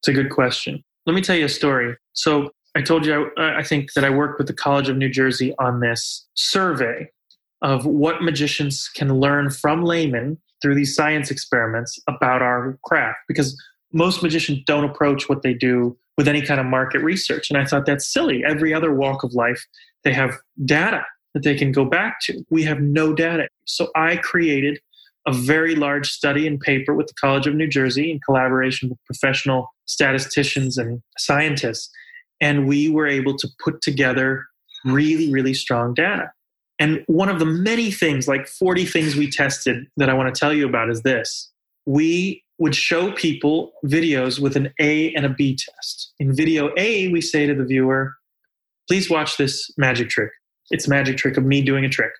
It's 0.00 0.08
a 0.08 0.12
good 0.12 0.30
question. 0.30 0.82
Let 1.06 1.14
me 1.14 1.22
tell 1.22 1.36
you 1.36 1.46
a 1.46 1.48
story. 1.48 1.96
So, 2.12 2.50
I 2.76 2.82
told 2.82 3.06
you, 3.06 3.30
I, 3.38 3.60
I 3.60 3.62
think 3.62 3.94
that 3.94 4.04
I 4.04 4.10
worked 4.10 4.38
with 4.38 4.48
the 4.48 4.52
College 4.52 4.90
of 4.90 4.98
New 4.98 5.08
Jersey 5.08 5.54
on 5.58 5.80
this 5.80 6.26
survey 6.34 7.08
of 7.62 7.86
what 7.86 8.22
magicians 8.22 8.90
can 8.94 9.18
learn 9.18 9.48
from 9.50 9.82
laymen 9.82 10.38
through 10.60 10.74
these 10.74 10.94
science 10.94 11.30
experiments 11.30 11.98
about 12.06 12.42
our 12.42 12.78
craft. 12.84 13.18
Because 13.28 13.56
most 13.94 14.22
magicians 14.22 14.60
don't 14.66 14.84
approach 14.84 15.26
what 15.26 15.42
they 15.42 15.54
do 15.54 15.96
with 16.18 16.28
any 16.28 16.42
kind 16.42 16.60
of 16.60 16.66
market 16.66 17.00
research. 17.00 17.50
And 17.50 17.58
I 17.58 17.64
thought 17.64 17.86
that's 17.86 18.12
silly. 18.12 18.44
Every 18.44 18.74
other 18.74 18.92
walk 18.92 19.24
of 19.24 19.32
life, 19.32 19.64
they 20.04 20.12
have 20.12 20.36
data 20.66 21.02
that 21.32 21.44
they 21.44 21.54
can 21.54 21.72
go 21.72 21.86
back 21.86 22.20
to. 22.22 22.44
We 22.50 22.62
have 22.64 22.80
no 22.80 23.14
data. 23.14 23.48
So 23.64 23.88
I 23.96 24.16
created 24.16 24.78
a 25.26 25.32
very 25.32 25.76
large 25.76 26.10
study 26.10 26.46
and 26.46 26.60
paper 26.60 26.94
with 26.94 27.06
the 27.06 27.14
College 27.14 27.46
of 27.46 27.54
New 27.54 27.68
Jersey 27.68 28.10
in 28.10 28.20
collaboration 28.20 28.90
with 28.90 29.02
professional 29.06 29.72
statisticians 29.86 30.76
and 30.76 31.02
scientists 31.16 31.90
and 32.40 32.66
we 32.66 32.90
were 32.90 33.06
able 33.06 33.36
to 33.36 33.48
put 33.62 33.80
together 33.82 34.44
really, 34.84 35.32
really 35.32 35.54
strong 35.54 35.94
data. 35.94 36.30
And 36.78 37.02
one 37.06 37.28
of 37.28 37.38
the 37.38 37.46
many 37.46 37.90
things, 37.90 38.28
like 38.28 38.46
40 38.46 38.84
things 38.84 39.16
we 39.16 39.30
tested 39.30 39.86
that 39.96 40.10
I 40.10 40.14
want 40.14 40.34
to 40.34 40.38
tell 40.38 40.52
you 40.52 40.66
about 40.68 40.90
is 40.90 41.02
this. 41.02 41.50
We 41.86 42.42
would 42.58 42.74
show 42.74 43.12
people 43.12 43.72
videos 43.84 44.38
with 44.38 44.56
an 44.56 44.72
A 44.80 45.12
and 45.14 45.24
a 45.24 45.30
B 45.30 45.56
test. 45.56 46.12
In 46.18 46.34
video 46.34 46.70
A, 46.76 47.08
we 47.08 47.20
say 47.20 47.46
to 47.46 47.54
the 47.54 47.64
viewer, 47.64 48.14
please 48.88 49.10
watch 49.10 49.36
this 49.36 49.70
magic 49.76 50.08
trick. 50.08 50.30
It's 50.70 50.86
a 50.86 50.90
magic 50.90 51.16
trick 51.16 51.36
of 51.36 51.44
me 51.44 51.62
doing 51.62 51.84
a 51.84 51.88
trick. 51.88 52.12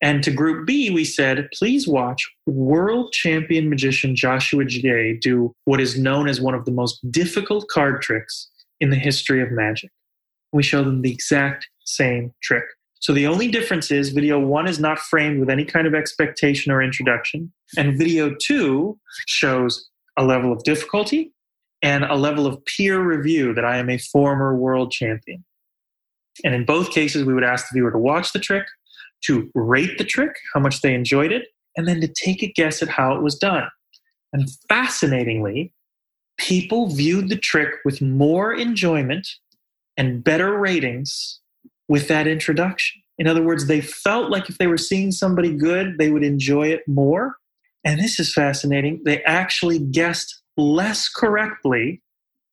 And 0.00 0.22
to 0.22 0.30
group 0.30 0.66
B, 0.66 0.90
we 0.90 1.04
said, 1.04 1.48
please 1.52 1.88
watch 1.88 2.30
world 2.46 3.12
champion 3.12 3.68
magician 3.68 4.14
Joshua 4.14 4.64
Jay 4.64 5.18
do 5.20 5.52
what 5.64 5.80
is 5.80 5.98
known 5.98 6.28
as 6.28 6.40
one 6.40 6.54
of 6.54 6.64
the 6.64 6.70
most 6.70 7.00
difficult 7.10 7.66
card 7.68 8.00
tricks 8.00 8.48
in 8.80 8.90
the 8.90 8.96
history 8.96 9.42
of 9.42 9.50
magic. 9.50 9.90
We 10.52 10.62
show 10.62 10.82
them 10.82 11.02
the 11.02 11.12
exact 11.12 11.68
same 11.84 12.32
trick. 12.42 12.64
So 13.00 13.12
the 13.12 13.26
only 13.26 13.48
difference 13.48 13.90
is 13.90 14.10
video 14.10 14.40
one 14.40 14.66
is 14.68 14.80
not 14.80 14.98
framed 14.98 15.40
with 15.40 15.50
any 15.50 15.64
kind 15.64 15.86
of 15.86 15.94
expectation 15.94 16.72
or 16.72 16.82
introduction, 16.82 17.52
and 17.76 17.98
video 17.98 18.34
two 18.40 18.98
shows 19.26 19.88
a 20.16 20.24
level 20.24 20.52
of 20.52 20.64
difficulty 20.64 21.32
and 21.80 22.04
a 22.04 22.16
level 22.16 22.46
of 22.46 22.64
peer 22.64 23.00
review 23.00 23.54
that 23.54 23.64
I 23.64 23.78
am 23.78 23.88
a 23.88 23.98
former 23.98 24.56
world 24.56 24.90
champion. 24.90 25.44
And 26.44 26.54
in 26.54 26.64
both 26.64 26.90
cases, 26.90 27.24
we 27.24 27.34
would 27.34 27.44
ask 27.44 27.68
the 27.68 27.74
viewer 27.74 27.92
to 27.92 27.98
watch 27.98 28.32
the 28.32 28.40
trick, 28.40 28.66
to 29.26 29.48
rate 29.54 29.96
the 29.98 30.04
trick, 30.04 30.32
how 30.54 30.60
much 30.60 30.80
they 30.80 30.94
enjoyed 30.94 31.30
it, 31.30 31.46
and 31.76 31.86
then 31.86 32.00
to 32.00 32.08
take 32.08 32.42
a 32.42 32.52
guess 32.52 32.82
at 32.82 32.88
how 32.88 33.14
it 33.14 33.22
was 33.22 33.36
done. 33.36 33.68
And 34.32 34.48
fascinatingly, 34.68 35.72
people 36.38 36.88
viewed 36.88 37.28
the 37.28 37.36
trick 37.36 37.74
with 37.84 38.00
more 38.00 38.54
enjoyment 38.54 39.28
and 39.96 40.24
better 40.24 40.56
ratings 40.56 41.40
with 41.88 42.08
that 42.08 42.26
introduction. 42.26 43.02
In 43.18 43.26
other 43.26 43.42
words, 43.42 43.66
they 43.66 43.80
felt 43.80 44.30
like 44.30 44.48
if 44.48 44.58
they 44.58 44.68
were 44.68 44.78
seeing 44.78 45.10
somebody 45.10 45.52
good, 45.52 45.98
they 45.98 46.10
would 46.10 46.22
enjoy 46.22 46.68
it 46.68 46.86
more. 46.86 47.36
And 47.84 48.00
this 48.00 48.20
is 48.20 48.32
fascinating. 48.32 49.02
They 49.04 49.22
actually 49.24 49.80
guessed 49.80 50.42
less 50.56 51.08
correctly 51.08 52.00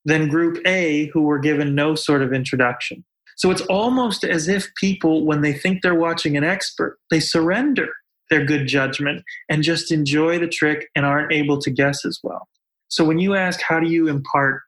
than 0.05 0.27
group 0.27 0.59
A, 0.67 1.07
who 1.13 1.21
were 1.21 1.39
given 1.39 1.75
no 1.75 1.95
sort 1.95 2.21
of 2.21 2.33
introduction. 2.33 3.03
So 3.37 3.51
it's 3.51 3.61
almost 3.61 4.23
as 4.23 4.47
if 4.47 4.73
people, 4.75 5.25
when 5.25 5.41
they 5.41 5.53
think 5.53 5.81
they're 5.81 5.93
watching 5.95 6.37
an 6.37 6.43
expert, 6.43 6.97
they 7.11 7.19
surrender 7.19 7.89
their 8.29 8.45
good 8.45 8.67
judgment 8.67 9.23
and 9.49 9.61
just 9.61 9.91
enjoy 9.91 10.39
the 10.39 10.47
trick 10.47 10.87
and 10.95 11.05
aren't 11.05 11.31
able 11.31 11.59
to 11.59 11.69
guess 11.69 12.05
as 12.05 12.19
well. 12.23 12.47
So 12.87 13.03
when 13.03 13.19
you 13.19 13.35
ask, 13.35 13.61
how 13.61 13.79
do 13.79 13.87
you 13.87 14.07
impart 14.07 14.61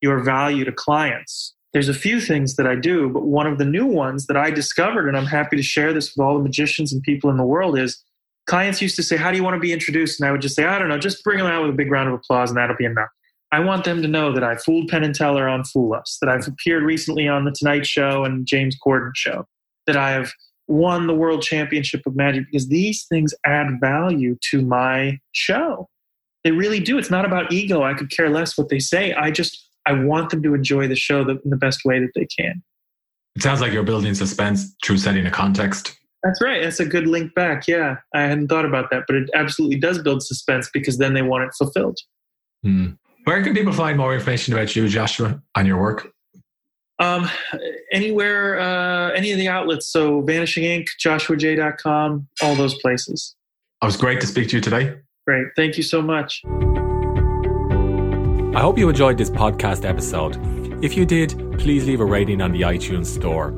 your 0.00 0.20
value 0.20 0.64
to 0.64 0.72
clients? 0.72 1.54
There's 1.72 1.88
a 1.88 1.94
few 1.94 2.20
things 2.20 2.56
that 2.56 2.66
I 2.66 2.76
do, 2.76 3.10
but 3.10 3.26
one 3.26 3.46
of 3.46 3.58
the 3.58 3.64
new 3.64 3.86
ones 3.86 4.26
that 4.26 4.36
I 4.36 4.50
discovered, 4.50 5.06
and 5.08 5.16
I'm 5.16 5.26
happy 5.26 5.56
to 5.56 5.62
share 5.62 5.92
this 5.92 6.14
with 6.16 6.24
all 6.24 6.38
the 6.38 6.42
magicians 6.42 6.92
and 6.92 7.02
people 7.02 7.30
in 7.30 7.36
the 7.36 7.44
world, 7.44 7.78
is 7.78 8.02
clients 8.46 8.80
used 8.80 8.96
to 8.96 9.02
say, 9.02 9.16
How 9.16 9.30
do 9.30 9.36
you 9.36 9.44
want 9.44 9.54
to 9.54 9.60
be 9.60 9.72
introduced? 9.72 10.20
And 10.20 10.28
I 10.28 10.32
would 10.32 10.40
just 10.40 10.56
say, 10.56 10.64
I 10.64 10.78
don't 10.78 10.88
know, 10.88 10.98
just 10.98 11.22
bring 11.22 11.38
them 11.38 11.46
out 11.46 11.62
with 11.62 11.70
a 11.70 11.76
big 11.76 11.90
round 11.90 12.08
of 12.08 12.14
applause 12.14 12.50
and 12.50 12.56
that'll 12.56 12.76
be 12.76 12.86
enough. 12.86 13.10
I 13.50 13.60
want 13.60 13.84
them 13.84 14.02
to 14.02 14.08
know 14.08 14.32
that 14.32 14.44
I 14.44 14.56
fooled 14.56 14.88
Penn 14.88 15.04
and 15.04 15.14
Teller 15.14 15.48
on 15.48 15.64
Fool 15.64 15.94
Us, 15.94 16.18
that 16.20 16.28
I've 16.28 16.46
appeared 16.46 16.82
recently 16.82 17.28
on 17.28 17.44
The 17.44 17.52
Tonight 17.52 17.86
Show 17.86 18.24
and 18.24 18.46
James 18.46 18.76
Corden 18.84 19.12
Show, 19.14 19.46
that 19.86 19.96
I 19.96 20.10
have 20.10 20.32
won 20.66 21.06
the 21.06 21.14
World 21.14 21.42
Championship 21.42 22.02
of 22.06 22.14
Magic, 22.14 22.44
because 22.50 22.68
these 22.68 23.06
things 23.08 23.32
add 23.46 23.80
value 23.80 24.36
to 24.50 24.60
my 24.60 25.18
show. 25.32 25.88
They 26.44 26.52
really 26.52 26.80
do. 26.80 26.98
It's 26.98 27.10
not 27.10 27.24
about 27.24 27.52
ego. 27.52 27.82
I 27.82 27.94
could 27.94 28.10
care 28.10 28.30
less 28.30 28.56
what 28.56 28.68
they 28.68 28.78
say. 28.78 29.12
I 29.12 29.30
just, 29.30 29.68
I 29.86 29.92
want 29.92 30.30
them 30.30 30.42
to 30.42 30.54
enjoy 30.54 30.88
the 30.88 30.96
show 30.96 31.28
in 31.28 31.40
the 31.44 31.56
best 31.56 31.84
way 31.84 31.98
that 32.00 32.10
they 32.14 32.26
can. 32.26 32.62
It 33.36 33.42
sounds 33.42 33.60
like 33.60 33.72
you're 33.72 33.82
building 33.82 34.14
suspense 34.14 34.74
through 34.84 34.98
setting 34.98 35.26
a 35.26 35.30
context. 35.30 35.96
That's 36.22 36.42
right. 36.42 36.62
That's 36.62 36.80
a 36.80 36.86
good 36.86 37.06
link 37.06 37.34
back. 37.34 37.68
Yeah. 37.68 37.98
I 38.14 38.22
hadn't 38.22 38.48
thought 38.48 38.64
about 38.64 38.90
that, 38.90 39.04
but 39.06 39.16
it 39.16 39.30
absolutely 39.34 39.78
does 39.78 39.98
build 40.02 40.22
suspense 40.22 40.68
because 40.72 40.98
then 40.98 41.14
they 41.14 41.22
want 41.22 41.44
it 41.44 41.50
fulfilled. 41.56 41.98
Hmm. 42.62 42.90
Where 43.24 43.42
can 43.42 43.54
people 43.54 43.72
find 43.72 43.96
more 43.96 44.14
information 44.14 44.54
about 44.54 44.74
you, 44.74 44.88
Joshua, 44.88 45.40
and 45.54 45.68
your 45.68 45.80
work? 45.80 46.10
Um, 46.98 47.28
anywhere, 47.92 48.58
uh, 48.58 49.10
any 49.10 49.30
of 49.30 49.38
the 49.38 49.48
outlets. 49.48 49.86
So 49.86 50.22
Vanishing 50.22 50.64
Ink, 50.64 50.88
joshuajay.com, 50.98 52.26
all 52.42 52.54
those 52.56 52.74
places. 52.80 53.36
It 53.80 53.86
was 53.86 53.96
great 53.96 54.20
to 54.22 54.26
speak 54.26 54.48
to 54.48 54.56
you 54.56 54.60
today. 54.60 54.96
Great. 55.28 55.48
Thank 55.56 55.76
you 55.76 55.82
so 55.82 56.00
much. 56.00 56.42
I 58.56 58.60
hope 58.62 58.78
you 58.78 58.88
enjoyed 58.88 59.18
this 59.18 59.28
podcast 59.28 59.84
episode. 59.84 60.38
If 60.82 60.96
you 60.96 61.04
did, 61.04 61.58
please 61.58 61.86
leave 61.86 62.00
a 62.00 62.06
rating 62.06 62.40
on 62.40 62.52
the 62.52 62.62
iTunes 62.62 63.08
store. 63.08 63.48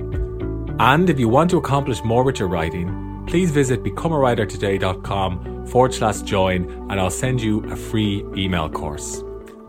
And 0.80 1.08
if 1.08 1.20
you 1.20 1.28
want 1.28 1.48
to 1.50 1.58
accomplish 1.58 2.02
more 2.02 2.24
with 2.24 2.40
your 2.40 2.48
writing, 2.48 3.22
please 3.28 3.52
visit 3.52 3.84
becomeawritertoday.com 3.84 5.66
forward 5.68 5.94
slash 5.94 6.22
join 6.22 6.68
and 6.90 6.98
I'll 6.98 7.08
send 7.08 7.40
you 7.40 7.60
a 7.70 7.76
free 7.76 8.24
email 8.36 8.68
course. 8.68 9.22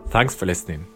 Thanks 0.08 0.34
for 0.34 0.44
listening. 0.44 0.91